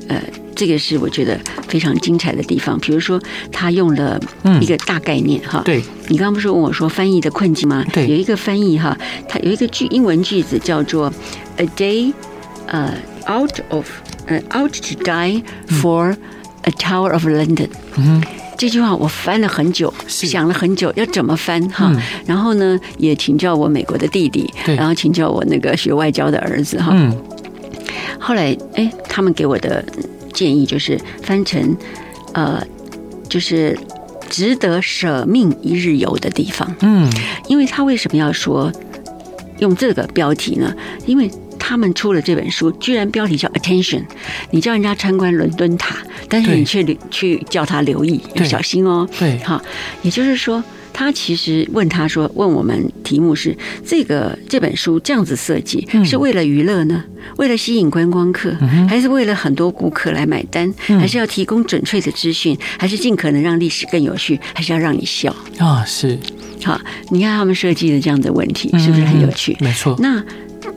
[0.09, 0.21] 呃，
[0.53, 1.39] 这个是我觉得
[1.69, 2.77] 非常精彩的地方。
[2.81, 3.17] 比如说，
[3.51, 4.19] 他用了
[4.59, 5.61] 一个大概念哈。
[5.63, 7.85] 对，你刚刚不是问我说翻译的困境吗？
[7.93, 8.97] 对，有一个翻译哈，
[9.29, 11.11] 它有一个句英文句子叫做
[11.55, 12.13] “a day”，
[12.67, 12.93] 呃。
[13.27, 13.87] Out of，
[14.27, 16.15] 呃，out to die for
[16.63, 17.69] a Tower of London。
[17.95, 18.21] 嗯，
[18.57, 21.89] 这句话我翻了很久，想了很久要怎么翻哈。
[21.93, 26.91] 嗯、然后呢，也请教我美国的弟弟，然后请教我那个学外交的儿子哈。
[26.93, 27.15] 嗯。
[28.19, 29.83] 后来，哎，他们给我的
[30.33, 31.75] 建议就是翻成，
[32.33, 32.61] 呃，
[33.29, 33.77] 就是
[34.29, 36.75] 值得舍命一日游的地方。
[36.81, 37.09] 嗯。
[37.47, 38.71] 因为他为什么要说
[39.59, 40.73] 用这个标题呢？
[41.05, 41.29] 因为
[41.65, 44.03] 他们出了这本书，居然标题叫 “Attention”，
[44.51, 45.95] 你叫人家参观伦敦塔，
[46.27, 49.07] 但是你却去叫他留意，要小心哦。
[49.17, 49.63] 对，哈，
[50.01, 57.01] 也就是说，他其实问他说，问我们题目是这个这本书这样子设计是为了娱乐呢？
[57.37, 58.53] 为了吸引观光客，
[58.89, 60.69] 还是为了很多顾客来买单？
[60.99, 62.57] 还是要提供准确的资讯？
[62.77, 64.37] 还是尽可能让历史更有趣？
[64.53, 65.81] 还是要让你笑啊？
[65.85, 66.19] 是，
[66.61, 66.77] 好，
[67.09, 69.55] 你看他们设计的这样的问题，是不是很有趣？
[69.61, 69.95] 没错。
[69.97, 70.21] 那。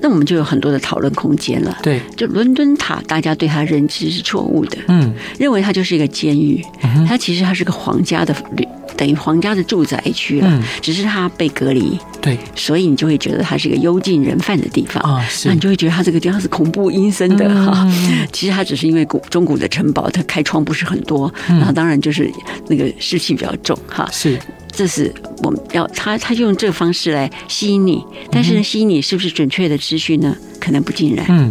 [0.07, 1.77] 那我们就有很多的讨论空间了。
[1.83, 4.79] 对，就伦敦塔，大家对它认知是错误的。
[4.87, 6.65] 嗯，认为它就是一个监狱。
[6.85, 8.65] 嗯，它其实它是个皇家的旅，
[8.97, 10.47] 等于皇家的住宅区了。
[10.49, 11.99] 嗯，只是它被隔离。
[12.23, 15.03] 对，所以你就会觉得它是一个幽禁人犯的地方。
[15.03, 15.49] 啊，是。
[15.49, 17.83] 那你就会觉得它这个地方是恐怖阴森的哈。
[17.91, 18.25] 嗯。
[18.33, 22.31] 其实它只是因为古中古的城堡，它开窗不是很多，然后当然就是
[22.69, 24.09] 那个湿气比较重哈。
[24.13, 24.39] 是。
[24.77, 30.37] 这是我们要他，他就用这个方式来吸引你，但是呢，吸引你是不是准确的资讯呢？
[30.61, 31.25] 可能不尽然。
[31.31, 31.51] 嗯，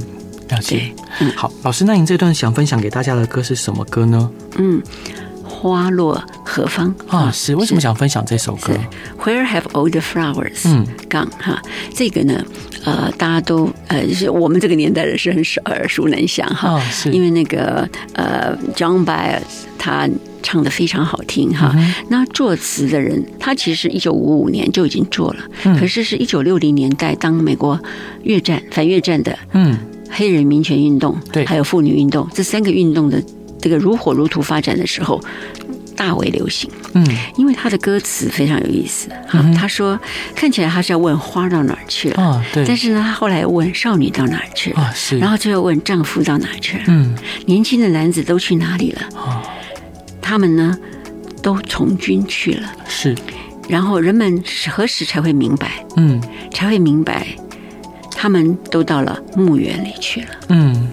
[0.50, 0.94] 了解。
[1.20, 4.30] 嗯，好，老师，那您这段想分享给大家的歌是什么歌呢？
[4.58, 4.80] 嗯，
[5.68, 7.32] 花落何方啊？
[7.32, 8.74] 是为什么想分享这首歌
[9.24, 10.62] ？Where have all the flowers？
[10.66, 11.60] 嗯，gone 哈，
[11.94, 12.46] 这个呢，
[12.84, 16.80] 呃，大家都呃，就是我们这个年代的是很耳熟能详哈。
[16.92, 19.42] 是因为那个呃，John Baez
[19.78, 20.08] 他。
[20.48, 21.76] 唱的非常好听哈，
[22.08, 25.40] 那作词的人他其实一九五五年就已经做了，
[25.80, 27.80] 可是是一九六零年代当美国
[28.22, 29.76] 越战反越战的嗯
[30.08, 33.20] 黑人民权运动对还有妇女运动这三个运动的
[33.66, 35.20] 这个如火如荼发展的时候
[35.96, 37.04] 大为流行嗯，
[37.36, 40.00] 因为他的歌词非常有意思哈，他说
[40.36, 49.42] 看起来他是要问花到哪儿去了但是呢他后来问少女到哪儿去了然后最后问丈夫到哪儿去了嗯，年轻的男子都去哪里了啊？
[50.22, 50.78] 他们呢，
[51.42, 52.72] 都从军去了。
[52.88, 53.16] 是，
[53.68, 55.84] 然后人们何时才会明白？
[55.96, 56.22] 嗯，
[56.54, 57.26] 才会明白，
[58.12, 60.28] 他们都到了墓园里去了。
[60.50, 60.88] 嗯，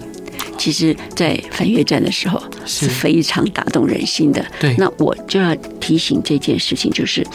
[0.63, 2.89] 其实，在反越战的时候是。
[2.89, 4.45] 非常打动人心的。
[4.61, 7.27] 对，那我就要提醒这件事情，就是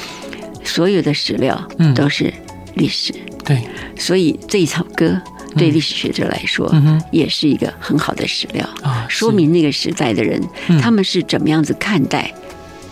[0.63, 2.33] 所有的史料都是
[2.75, 3.13] 历史。
[3.43, 3.61] 对，
[3.97, 5.21] 所以这一首歌。
[5.55, 6.71] 对历史学者来说，
[7.11, 8.63] 也是一个很好的史料。
[8.83, 10.39] 啊，说明那个时代的人
[10.79, 12.31] 他们是怎么样子看待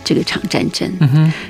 [0.04, 0.90] 这个场战争，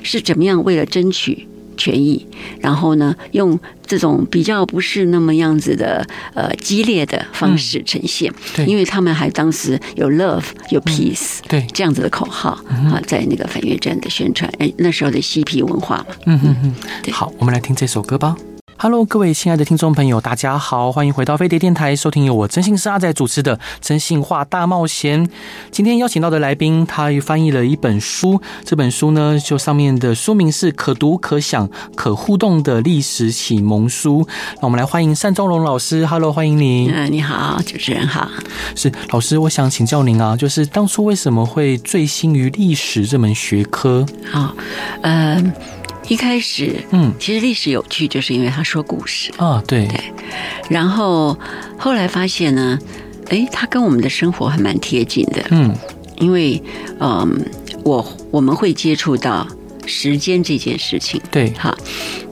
[0.02, 2.26] 是怎么样为了争取权益，
[2.60, 8.32] 然后呢，用这种比较不是那么样子的呃激烈的方式呈现。
[8.54, 16.06] 对，因为他们还当时有 love 有 peace 对这样子的口号啊，在那个反越战的宣传，哎，那时候的嬉皮文化嘛。
[16.26, 18.36] 嗯嗯嗯，好，我们来听这首歌吧。
[18.78, 25.26] Hello，各位亲爱的听众朋友，大家好，欢迎回到飞碟电台，收听由我真心是阿仔主持的《真心话大冒险》。
[25.70, 34.22] 今天邀请到的来宾，他翻译了一本书，这本书呢，就上面的书名是《可读可想可互动的历史启蒙书》。
[34.56, 36.90] 那我们来欢迎单仲荣老师，Hello，欢迎你。
[36.90, 38.28] 嗯，你好，主持人好。
[38.74, 44.04] 是老师，我想请教您啊，就是当初为什么会醉心于历史这门学科？
[44.30, 44.54] 好，
[45.00, 45.52] 嗯、呃。
[46.08, 49.32] 一开始，嗯，其实历史有趣，就是因为他说故事。
[49.36, 49.86] 啊，对。
[49.86, 50.00] 对。
[50.68, 51.36] 然后
[51.78, 52.78] 后来发现呢，
[53.28, 55.74] 哎，他跟我们的生活还蛮贴近的，嗯，
[56.18, 56.62] 因为
[57.00, 57.44] 嗯，
[57.84, 59.46] 我我们会接触到
[59.84, 61.76] 时间这件事情，对，好。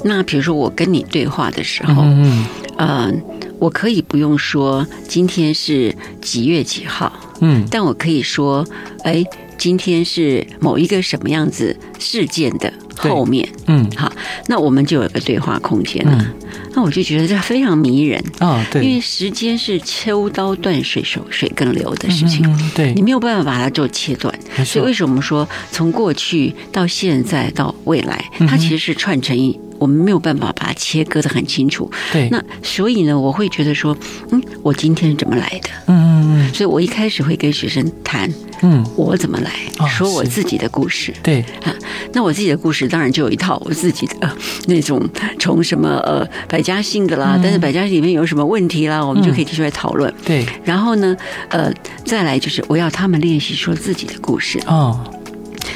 [0.05, 2.47] 那比如说我跟你对话的时候，嗯
[2.79, 3.23] 嗯，
[3.59, 8.65] 我可以不用说今天是几月几号，嗯，但我可以说，
[9.03, 9.25] 哎，
[9.59, 12.73] 今天是某一个什么样子事件的。
[12.97, 14.13] 后面，嗯，好，
[14.47, 16.17] 那我们就有个对话空间了。
[16.21, 16.35] 嗯、
[16.75, 18.19] 那我就觉得这非常迷人。
[18.39, 24.33] 啊、哦，对，因为时间是秋刀断水手水更流的事情，嗯、对，你没有办法把它做切断。
[24.65, 31.91] 所以为什么说从过去到现在到未来，它其实是串成一，我们没有办法把它切割的很清楚。
[32.11, 33.95] 对，那所以呢，我会觉得说，
[34.31, 35.69] 嗯，我今天是怎么来的？
[35.89, 38.33] 嗯嗯嗯，所以我一开始会跟学生谈。
[38.63, 39.51] 嗯，我怎么来
[39.87, 41.13] 说我自己的故事？
[41.23, 41.75] 对啊，
[42.15, 45.07] 那我自己的故事当然就有一套我自己的 那种
[45.39, 50.11] 从什么呃百家姓的啦，但是百家姓里面有什么问题啦，我们就可以提出来讨论。
[50.25, 51.15] 对，然后呢，
[51.51, 51.71] 呃，
[52.07, 54.99] 再来就是我要他们练习说自己的故事哦。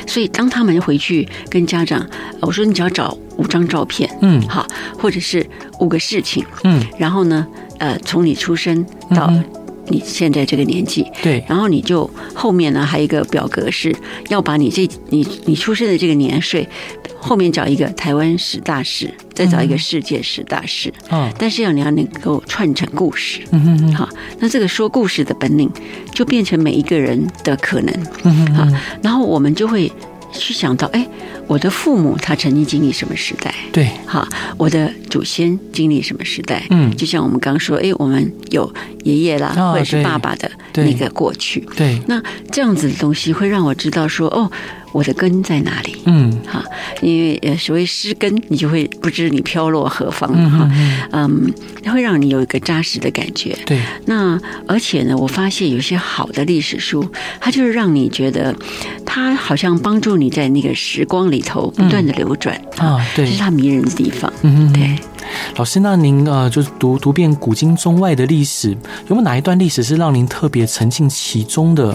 [0.06, 2.06] 所以当他们回去跟家长，
[2.40, 4.66] 我说你只要找五张照片，嗯，好，
[4.98, 5.46] 或者是
[5.80, 7.46] 五个事情，嗯，然后呢，
[7.78, 9.32] 呃，从你出生到。
[9.90, 13.90] 你现在这个年纪，对，然后你就后面呢还有一个表格是
[14.28, 16.68] 要把你这你你出生的这个年岁
[17.28, 25.70] 后面找一个台湾史大事，再找一个世界史大事，嗯，但是要你要能够串成故事，嗯哼哼，好，那这个说故事的本领
[26.12, 29.92] 就变成每一个人的可能，嗯哼，好，然后我们就会
[30.32, 31.06] 去想到，哎。
[31.48, 33.54] 我的父母他曾经经历什么时代？
[33.72, 36.62] 对，好，我的祖先经历什么时代？
[36.68, 38.70] 嗯，就像我们刚说，哎，我们有
[39.04, 41.60] 爷爷啦，哦、或者是爸爸的那个过去。
[41.74, 44.52] 对，对，那这样子的东西会让我知道说，哦。
[44.92, 45.96] 我的根在哪里？
[46.06, 46.64] 嗯，哈，
[47.02, 50.70] 因为呃，所谓失根，你就会不知你飘落何方哈。
[51.12, 53.56] 嗯，它会让你有一个扎实的感觉。
[53.66, 53.80] 对。
[54.06, 57.06] 那而且呢，我发现有些好的历史书，
[57.40, 58.54] 它就是让你觉得，
[59.04, 63.04] 它好像帮助你在那个时光里头不断的流转啊。
[63.14, 64.32] 对，这是它迷人的地方。
[64.42, 64.96] 嗯，对。
[65.56, 68.76] 老师，那您呃，就是读读遍古今中外的历史，有
[69.10, 71.92] 没有哪一段历史是让您特别沉浸其中的？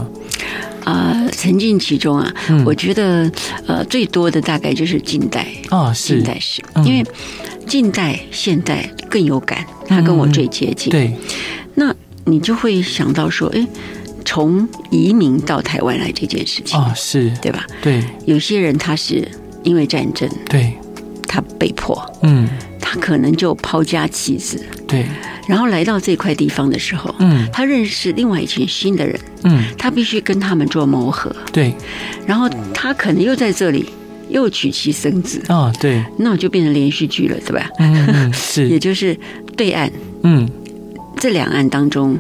[0.83, 3.31] 啊、呃，沉浸其中啊，嗯、我觉得
[3.67, 6.15] 呃最多的大概就是近代啊，是。
[6.15, 7.05] 近代史，嗯、因为
[7.65, 10.89] 近代现代更有感，它跟我最接近。
[10.89, 11.15] 嗯、对，
[11.75, 13.65] 那你就会想到说，哎，
[14.25, 17.31] 从移民到台湾来这件事情啊，是。
[17.41, 17.65] 对吧？
[17.81, 19.25] 对，有些人他是
[19.63, 20.73] 因为战争，对，
[21.33, 22.47] 他被迫，嗯。
[22.85, 25.03] 他可能就抛家弃子，对，
[25.47, 31.73] 然后来到这块地方的时候，嗯，他认识另外一群新的人，嗯，他必须跟他们做磨合，对，
[32.27, 33.85] 然后他可能又在这里
[34.29, 37.67] 又娶妻生子，啊，对，那我就变成连续剧了，对吧？
[37.79, 39.17] 嗯，是， 也就是
[39.57, 39.89] 对岸，
[40.21, 40.47] 嗯，
[41.17, 42.19] 这两岸当中，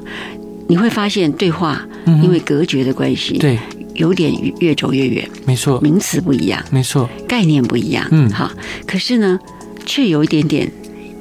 [0.67, 1.85] 你会发现对话
[2.23, 3.59] 因为隔绝的关系，对，
[3.95, 8.51] 有点越走越远，没错，名词不一样，没错，概念不一样，嗯，好，
[8.85, 9.39] 可是呢。
[9.85, 10.71] 却有一点点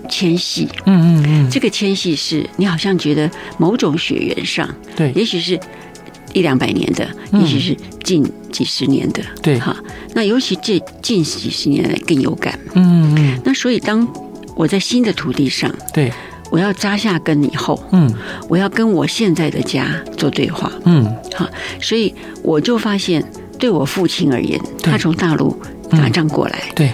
[0.08, 5.58] 迁徙，嗯嗯嗯，这个迁徙是你好像觉得某种血缘上，对，也许是
[6.32, 9.76] 一两百年的，也许是近几十年的，对，哈，
[10.14, 14.06] 那尤其这近几十年来更有感，嗯嗯，那所以当
[14.54, 16.12] 我在新的土地上，对，
[16.52, 18.14] 我要扎下根以后，嗯，
[18.46, 19.86] 我要跟我现在的家
[20.18, 21.02] 做对话，嗯，
[21.34, 21.48] 好，
[21.80, 23.24] 所以我就发现，
[23.58, 26.90] 对我父亲而言，他从大陆打仗过来，对。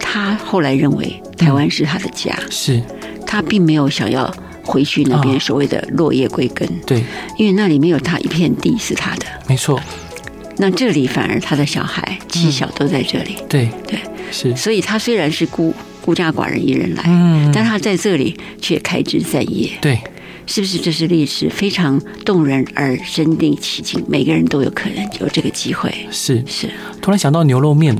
[0.00, 2.82] 他后来认为台湾是他的家，嗯、是。
[3.24, 4.34] 他并没有想要
[4.64, 7.04] 回去那边所谓的落叶归根，对，
[7.36, 9.80] 因为那里没有他一片地是他的，没错。
[10.56, 13.70] 那这里反而他的小孩妻小都在这里，嗯、对。
[13.86, 14.00] 对。
[14.30, 15.72] 是，所以他虽然是孤
[16.08, 20.00] 孤家寡人一人来，嗯，但他在这里却开枝散叶，对，
[20.46, 24.02] 是不是这是历史非常动人而身临其境？
[24.08, 26.70] 每个人都有可能有这个机会，是是。
[27.02, 27.94] 突然想到牛肉面。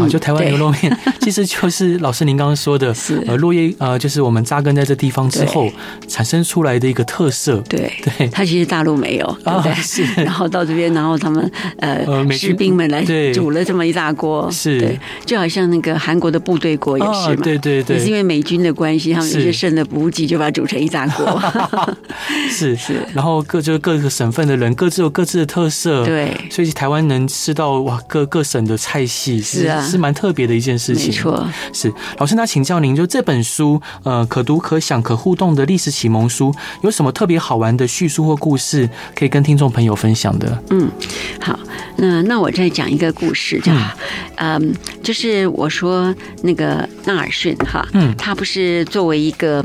[0.00, 3.22] 啊，就台湾牛肉面， 其实就是老师您刚刚说的，是。
[3.26, 5.70] 呃落叶呃，就是我们扎根在这地方之后
[6.08, 7.58] 产生出来的一个特色。
[7.68, 7.92] 对。
[8.02, 9.74] 对，它其实大陆没有， 对不对？
[9.74, 21.42] 是，然后到这边，然后他们呃士兵们来煮了这么一大锅，是，对，就好像那个韩国的部队锅也是嘛，对对对，也是因为美军的关系，他们有些剩的补给就把它煮成一大锅，
[22.50, 22.74] 是。
[22.76, 40.62] 是，然后各就各个省份的人各自有各自的特色，对，所以台湾能吃到哇各各省的菜系是啊，是蛮特别的一件事情，没错，是老师，那请教您，就这本书呃可读可想可互动的历史启蒙书，有什么特别好玩的叙述或故事可以跟听众朋友分享的？
[40.70, 40.90] 嗯，
[41.40, 41.58] 好，
[41.96, 43.72] 那那我再讲一个故事，叫
[44.36, 49.64] 嗯，就是我说那个纳尔逊哈，嗯，他不是作为一个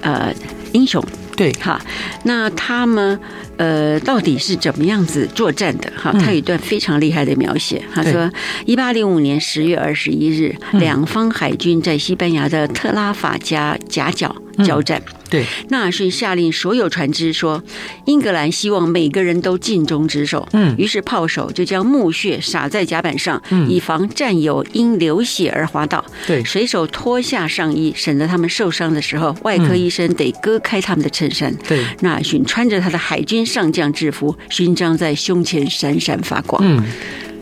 [0.00, 0.32] 呃
[0.76, 1.02] 英雄。
[1.34, 1.80] 对，哈，
[2.24, 3.18] 那他们
[3.56, 5.90] 呃，到底是怎么样子作战的？
[5.96, 7.82] 哈，他有一段非常厉害的描写。
[7.92, 8.30] 他说，
[8.64, 14.34] 一八零五年十月二十一日，两方海军在西班牙的特拉法加夹角
[14.64, 15.02] 交战。
[15.28, 17.60] 对，纳尔逊下令所有船只说
[18.06, 26.04] ：“英格兰希望每个人都尽忠职守。”嗯，于是炮手就将木屑撒在甲板上，以防战友因流血而滑倒。
[26.26, 31.52] 对，水手脱下上衣，省得他们受伤的时候，外科医生得割开他们的衬衫。
[31.66, 36.62] 对，纳尔逊穿着他的海军上将制服，勋章在胸前闪闪发光。
[36.64, 36.84] 嗯，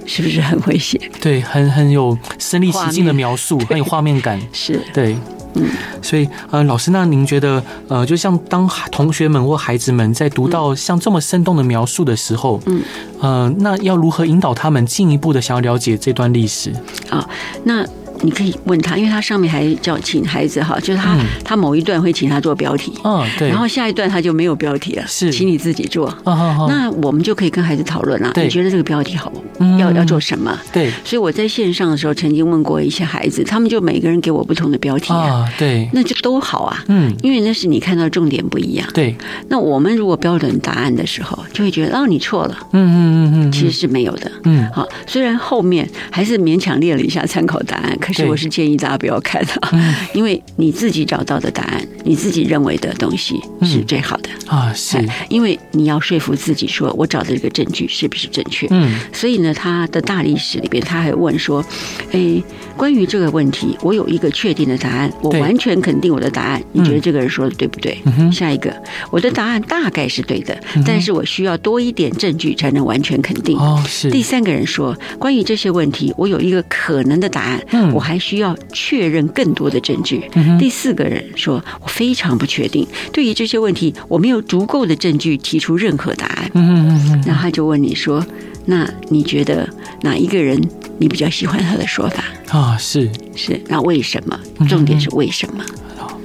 [0.06, 0.98] 是不是很危险？
[1.20, 4.40] 对，很很有身临其境的描述，很有画面感。
[4.54, 5.14] 是对。
[5.54, 5.68] 嗯，
[6.02, 12.82] 所以呃，老师，那您觉得呃，就像当同学们或孩子们在读到像这么生动的描述的时候，嗯，
[13.20, 16.72] 呃，那要如何引导他们进一步的想要了解这段历史？
[17.10, 17.28] 啊，
[17.64, 17.84] 那。
[18.22, 26.08] 你可以问他，因为他上面还叫请孩子哈，就是他、嗯、他某一段会请他做标题，嗯、哦，对，然后下一段他就没有标题了，是，请你自己做。
[26.24, 29.32] 哦哦、那我们就可以跟孩子讨论了，你觉得这个标题好？
[29.58, 30.56] 嗯、要要做什么？
[30.72, 38.86] 对，所以我在线上的时候曾经问过一些孩子，他们就每个人给我不同的标题啊，哦、对，那就都好啊，嗯，因为那是你看到重点不一样。
[38.92, 39.14] 对，
[39.48, 54.28] 那我们如果标准答案的时候，就会觉得哦，你错了，嗯嗯嗯嗯，其实是没有的，嗯，好，虽然后面还是勉强列了一下参考答案，可是我是建议大家不要看啊，因为你自己找到的答案，你自己认为的东西是最好的。
[54.46, 58.66] 啊，是，因为你要说服自己说，我找的这个证据是不是正确？
[58.70, 61.64] 嗯，所以呢，他的大历史里边，他还问说，
[62.12, 62.42] 哎，
[62.76, 67.98] 关于这个问题，我有一个确定的答案，我完全肯定我的答案，你觉得这个人说的对不对？
[68.32, 68.74] 下一个，
[69.10, 73.56] 我的答案大概是对的，但是我需要多一点证据才能完全肯定。
[73.58, 74.10] 哦，是。
[74.10, 80.22] 第三个人说，关于这些问题，我有一个可能的答案，我还需要确认更多的证据。
[80.58, 86.50] 第四个人说，我非常不确定，对于这些问题，我没有足够的证据提出任何答案。
[86.54, 88.24] 嗯嗯嗯，然后他就问你说，
[88.66, 89.68] 那你觉得
[90.02, 90.60] 哪一个人
[90.98, 92.24] 你比较喜欢他的说法？
[92.50, 94.38] 啊，是是，那为什么？
[94.68, 95.64] 重点是为什么？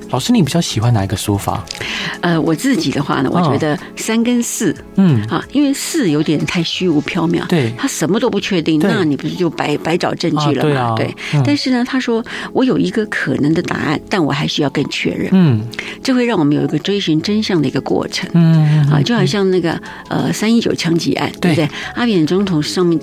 [0.10, 1.64] 老师，你比较喜欢哪一个说法？
[2.22, 5.22] 呃，我自己的话呢，我觉得三跟四，嗯。
[5.28, 10.96] 啊，因为四有点太虚无缥缈，对，他什么都不确定，那你不是就白白找证据了吗？
[10.98, 11.14] 对，
[11.46, 15.62] 但是呢，他说我有一个可能的答案，但我还需要更确认，嗯，
[16.02, 19.80] 这会让我们有一个追寻真相的一个过程，嗯啊，就好像那个
[20.10, 21.52] 呃三一九枪击案，对。
[21.52, 21.70] 不对？
[21.96, 23.00] 阿扁总统上面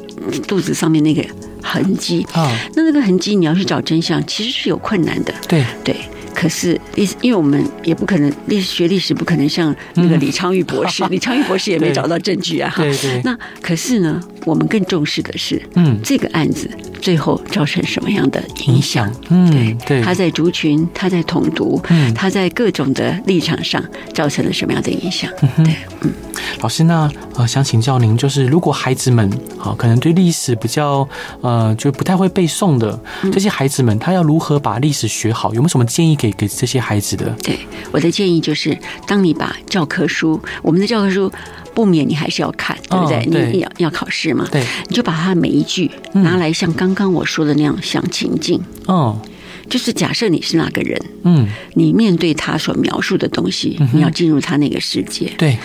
[0.46, 1.22] 肚子上面那个
[1.62, 2.26] 痕迹。
[2.32, 5.64] 啊，那那个痕迹你要去找真相，其实是有困难的，对。
[5.84, 5.96] 对。
[6.36, 12.70] 可是历史，因为我们也不可能历史学历史，不可能像那个李昌钰博士，李昌钰博士也没找到证据啊。
[12.76, 13.22] 对对。
[13.24, 16.68] 那可是呢，我们更重视的是，嗯，这个案子
[17.00, 19.10] 最后造成什么样的影响？
[19.30, 20.02] 嗯，对对。
[20.02, 23.82] 他在族群，他在统独，嗯，他在各种的立场上
[24.12, 25.30] 造成了什么样的影响？
[25.64, 26.12] 对，嗯。
[26.60, 29.28] 老师，那呃，想请教您，就是如果孩子们
[29.58, 31.06] 啊，可能对历史比较
[31.40, 32.98] 呃，就不太会背诵的
[33.32, 35.52] 这些孩子们，他要如何把历史学好？
[35.54, 37.30] 有没有什么建议给给这些孩子的？
[37.42, 37.58] 对，
[37.92, 41.30] 我的建议就是，当你把教科书，我们的教科书
[41.74, 43.16] 不免你还是要看，对不对？
[43.18, 49.20] 哦、对，你要要考试嘛，对，你就把它每一句拿来像刚刚我说的那样想情境，哦。
[49.68, 55.30] 就是假设你是那个人，嗯，你面对他所描述的东西，你要进入他那个世界。
[55.36, 55.56] 对，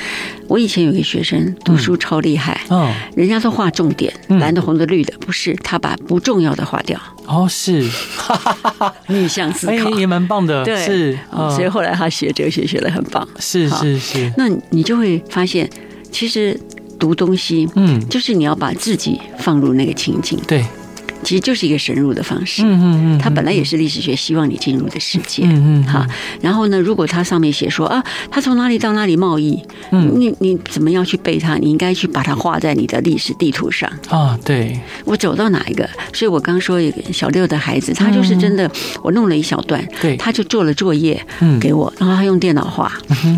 [0.47, 6.99] 我以前有个学生读书超厉害，哦，人家都画重点，蓝的、红的、绿的，不是他把不重要的划掉。
[7.26, 7.88] 哦，是，
[9.08, 9.89] 逆向思考。
[9.91, 13.28] 也蛮棒的，对，是，所以后来他学哲学学的很棒。
[13.39, 15.70] 是是是，那你就会发现，
[16.12, 16.60] 其实
[16.99, 20.39] 读东西，嗯，就是你要把自己放入那个情景。
[20.47, 20.66] 对。
[21.32, 22.62] 其实就是一个深入的方式。
[22.62, 25.44] 嗯嗯嗯，它本来也是历史学希望你进入的世界。
[25.46, 26.06] 嗯嗯，哈。
[26.42, 29.58] 然后呢，如果它上面写说啊，它从哪里到哪里贸易，
[29.94, 31.56] 嗯，你你怎么样去背它？
[31.56, 34.38] 你应该去把它画在你的历史地图上啊。
[34.44, 35.90] 对，我走到哪一个？
[36.12, 38.70] 所以我刚说一个小六的孩子，他就是真的，
[39.02, 42.92] 我弄了一小段，对，他就做了作业，嗯，给我，然后他用电脑画，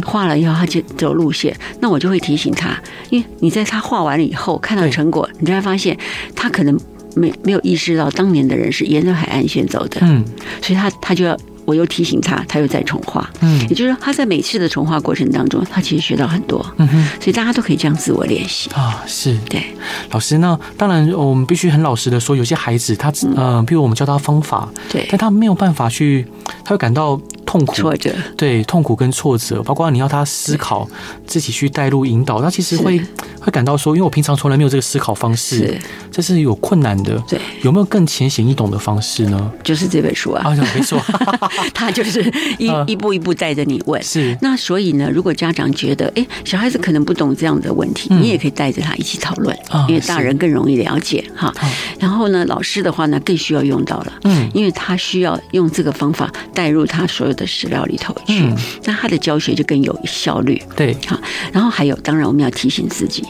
[0.04, 2.76] 画了以后他就走路线，那我就会提醒他，
[3.12, 5.96] 因为你在他画完了以后看到成果，你就会发现
[6.36, 6.76] 他可能
[7.16, 10.24] 没没有意识到当年的人是沿着海岸线走的，嗯，
[10.62, 11.38] 所以他他就要。
[11.66, 18.70] 我又提醒他，他又在重画，嗯，也就是说他在每次的重画过程当中，他其实学到很多，嗯哼，所以大家都可以这样自我练习。
[18.72, 19.38] 啊，是。
[19.50, 19.64] 对。
[20.12, 26.28] 老师，那当然我们必须很老实的说，有些孩子他呃，比如我们教他方法，对，但他没有办法去，
[26.66, 27.18] 他会感到。
[27.54, 30.90] 痛苦、挫折，对痛苦跟挫折，包括你要他思考，
[31.28, 33.00] 自己去带入引导，他其实会
[33.40, 35.80] 会感到说，因为我平常从来没有这个思考方式，
[36.12, 37.16] 这是有困难的。
[37.28, 39.52] 对，有没有更浅显易懂的方式呢？
[39.64, 41.00] 就是这本书啊，啊，没错，
[41.76, 42.24] 他就是
[42.58, 44.02] 一 一步一步带着你问。
[44.02, 49.56] 是，那所以呢，如果家长觉得，哎，小孩子可能不懂这样的问题，你也可以带着他一起讨论，
[49.88, 51.54] 因为大人更容易了解哈。
[52.00, 57.43] 然后呢，老师的话呢，更需要用到了，嗯，因为他需要用这个方法带入他所有的。
[57.46, 58.52] 史料里头去，
[58.84, 60.62] 那他的教学就更有效率。
[60.76, 61.20] 对，好，
[61.52, 63.24] 然后还有，当然我们要提醒自己。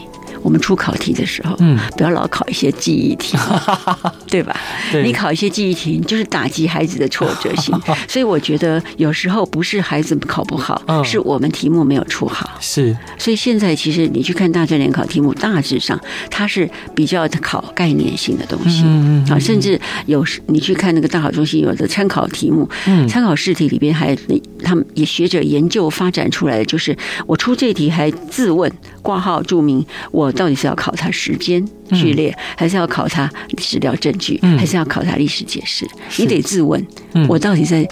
[0.44, 3.36] 我们出考题的时候，嗯，不要老考一些记忆题，
[4.28, 4.54] 对吧？
[4.92, 7.74] 对，你考一些记忆题，就是打击孩子的挫折性。
[8.06, 12.50] 所以我觉得有时候不是孩子考不好，是我们题目没有出好。
[12.60, 15.98] 是，所以现在其实你去看大专联考题目，大致上
[16.30, 18.82] 它是比较考概念性的东西。
[18.84, 19.32] 嗯嗯。
[19.32, 24.14] 啊，甚至有时你去看那个大考中心有的参考题目，嗯，参考试题里边还
[24.62, 26.94] 他们也学者研究发展出来的，就是
[27.26, 28.70] 我出这题还自问
[29.04, 30.32] 挂号注明我。
[30.32, 35.86] 到底是要考察时间序列，还是要考察史料证据，还是要考察历史解释？
[36.18, 36.84] 你得自问：
[37.28, 37.86] 我到底在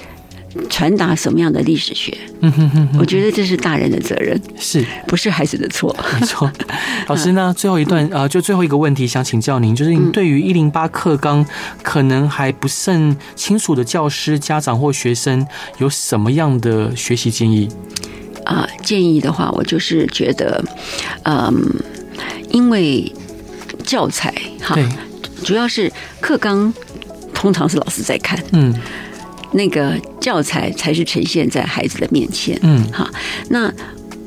[0.68, 2.16] 传达什么样的历史学？
[2.98, 5.94] 我觉得这是大人的责任，是不是孩子的错？
[6.18, 6.50] 没错。
[7.06, 7.54] 老师呢？
[7.56, 11.46] 最后一段啊，就最后一个问题想请教您，就是您对于一零八课纲
[11.82, 15.46] 可能还不甚清楚的教师、家长或学生，
[15.78, 17.68] 有什么样的学习建议？
[18.44, 20.64] 啊，建议的话，我就是觉得，
[21.24, 21.52] 嗯。
[22.50, 23.10] 因为
[23.82, 24.30] 教材
[24.60, 24.76] 哈，
[25.42, 25.90] 主要是
[26.20, 26.72] 课纲，
[27.32, 28.74] 通常是老师在看，嗯，
[29.52, 33.10] 那个教材才是呈现在孩子的面前，嗯，哈，
[33.48, 33.72] 那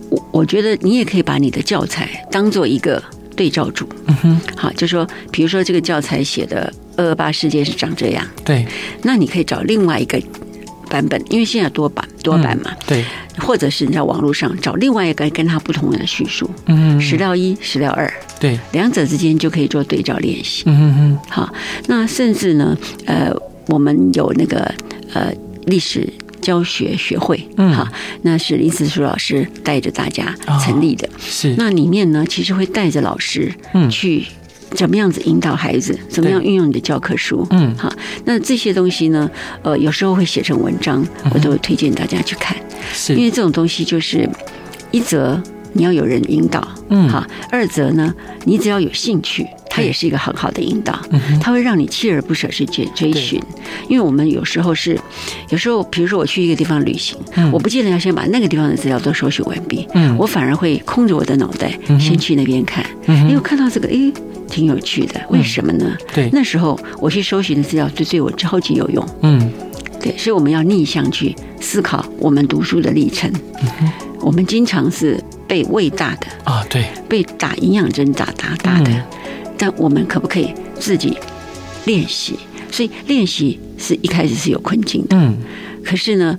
[0.10, 3.02] 我我觉得你也可以把你的教材当做一个
[3.36, 8.66] 对照组，嗯哼，好，就说比如说这个教材写的二二八事件是长这样，对，
[9.04, 10.20] 那你可以找另外一个
[10.86, 13.04] 版本，因为现在多版多版嘛，对。
[13.38, 18.10] 或者是你在网络上找另外一个跟他不同的叙述，嗯，史料一、史料二，
[18.40, 21.20] 对，两者之间就可以做对照练习，嗯嗯嗯。
[21.30, 21.54] 好，
[21.88, 23.30] 那甚至呢，呃，
[23.68, 24.74] 我们有那个
[25.14, 25.34] 呃
[25.66, 26.08] 历史
[26.40, 27.86] 教学学会，嗯，好，
[28.22, 30.34] 那是林子书老师带着大家
[30.64, 31.56] 成立的，是。
[31.58, 34.24] 那里面呢，其实会带着老师，嗯，去。
[34.72, 35.98] 怎么样子引导孩子？
[36.10, 37.46] 怎么样运用你的教科书？
[37.52, 37.92] 嗯，好，
[38.26, 39.30] 那这些东西呢？
[39.64, 42.56] 呃，有时候会写成文章，我都会推荐大家去看。
[42.92, 44.30] 是，因为这种东西就是
[44.92, 45.42] 一则
[45.74, 48.14] 你要有人引导，嗯，好；二则呢，
[48.46, 51.00] 你只要有兴趣，它也是一个很好的引导，
[51.40, 53.42] 它会让你锲而不舍去追追寻。
[53.88, 55.00] 因为我们有时候是，
[55.50, 57.18] 有时候比如说我去一个地方旅行，
[57.52, 64.12] 我不见得要先把那个地方的资料都搜寻完毕，嗯，我反而会空着我的脑袋先去那边看，因为我看到这个，诶。
[64.48, 65.86] 挺有趣的，为什么呢？
[66.00, 69.06] 嗯、对，那时候我去搜寻的资料就对我超级有用。
[69.22, 69.52] 嗯，
[70.02, 73.32] 对，所以我们要逆向去思考我们读书的历程。
[73.62, 73.92] 嗯，
[74.22, 79.04] 我们经常是被喂大的啊，对，被打营养针打打打的，嗯、
[79.58, 81.18] 但我们可不可以自己
[81.86, 82.40] 练习？
[82.72, 85.16] 所以练习是一开始是有困境的。
[85.18, 85.38] 嗯，
[85.84, 86.38] 可是呢，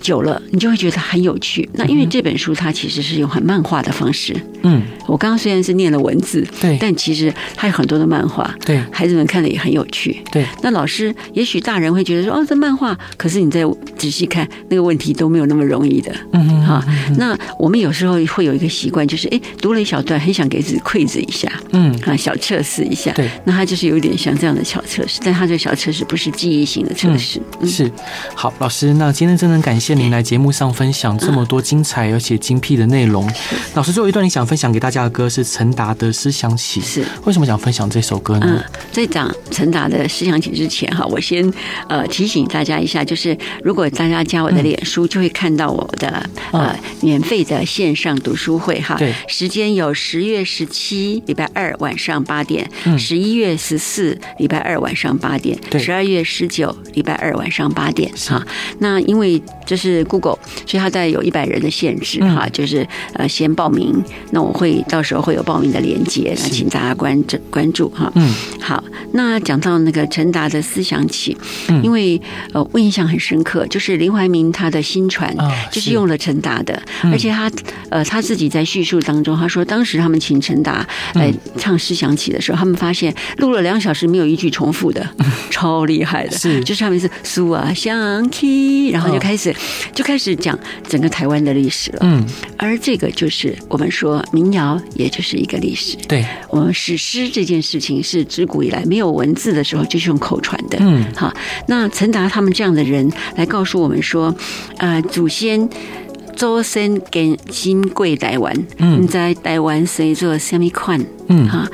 [0.00, 1.68] 久了你就会觉得很有趣。
[1.74, 4.34] 那因为这本书它其实是用很漫画的方式。
[4.62, 10.44] 嗯，我刚刚虽然是念了文字，对，但其实还有很多的漫画，对，孩子们看了也很有趣，对。
[10.62, 13.64] 那老师，也许大人会觉得说，哦，这漫画，可是你再
[13.96, 16.84] 仔细看，那个问题都没有那么容易的，嗯哼，好。
[17.16, 23.30] 那我们有时候会有一个习惯，就是哎，读了一小段，很想给自己 quiz 一下，嗯，啊，小测试一下，对。
[23.44, 27.90] 那他就是有点像这样的小测试，但他这个小测试不是记忆性的测试，是。
[28.34, 33.30] 好，老师，那今天真的感谢您来节目上分享这么多精彩而且精辟的内容。
[33.74, 36.80] 老师，最后一段你想分享给大家家的歌是陈达的《思想起》。
[36.84, 38.46] 是为什么想分享这首歌呢？
[38.48, 41.52] 嗯，在讲陈达的《思想起》之前哈，我先
[41.88, 48.96] 呃提醒大家一下，就是如果大家加我的脸书，就会看到我的呃免费的线上读书会哈。
[48.96, 52.68] 对，时间有十月十七礼拜二晚上八点，
[52.98, 58.42] 十一月十四礼拜二晚上八点，十二月十九礼拜二晚上八点哈。
[58.78, 68.10] 那因为这是 Google，所以它在有一百人的限制哈，就是呃先报名，那我会到时候会有报名的连接，那请大家关注关注哈。
[68.14, 68.82] 嗯，好，
[69.12, 71.36] 那讲到那个陈达的思想起，
[71.82, 72.20] 因为
[72.52, 75.34] 呃我印象很深刻，就是林怀民他的新传
[75.70, 77.50] 就是用了陈达的，而且他
[77.90, 85.08] 呃他自己在叙述当中，他说当时他们请陈达来唱思想起的时候，他们发现录了两小时没有一句重复的，
[85.50, 86.60] 超厉害的，是。
[86.64, 89.54] 就是上面是苏啊想起，然后就开始。
[89.94, 92.22] 就开始讲整个台湾的历史了，嗯，
[92.58, 95.96] 而这个就是我们说民谣，也就是一个历史。
[96.08, 101.32] 对，我们史诗这件事情是自古以来没有文字的时候就是用口传的，嗯，好，
[101.68, 104.34] 那陈达他们这样的人来告诉我们说，
[104.78, 105.68] 呃，祖先
[106.34, 111.66] 周身跟金贵台湾，嗯，在台湾谁做什么款，嗯，哈，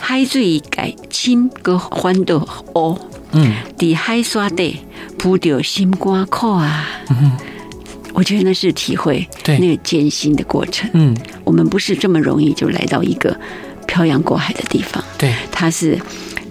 [0.00, 2.36] 海水改清个欢的
[2.74, 2.98] 哦。
[3.36, 4.78] 嗯，底海沙地
[5.18, 7.32] 铺掉心瓜苦啊，嗯，
[8.14, 10.88] 我觉得那是体会那个艰辛的过程。
[10.94, 13.38] 嗯，我们不是这么容易就来到一个
[13.86, 15.04] 漂洋过海的地方。
[15.18, 16.00] 对，它是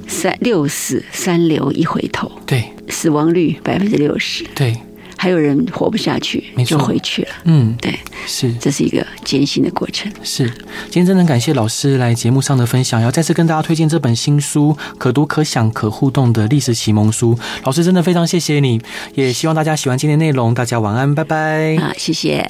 [0.08, 2.32] 三六死三流一回头。
[2.46, 4.44] 对，死亡率百分之六十。
[4.54, 4.76] 对。
[5.24, 7.30] 还有人活不下去，就回去了。
[7.46, 7.98] 嗯，对，
[8.28, 10.12] 是，这是一个艰辛的过程。
[10.22, 10.46] 是，
[10.90, 17.34] 今天真的很感谢老师来节目上的分享，要再次跟大家推荐这本新书《可读可想可互动的历史启蒙书》。
[17.64, 18.82] 老师真的非常谢谢你，
[19.16, 20.54] 也希望大家喜欢今天内容。
[20.54, 21.78] 大家晚安，拜拜。
[21.78, 22.46] 好，谢谢。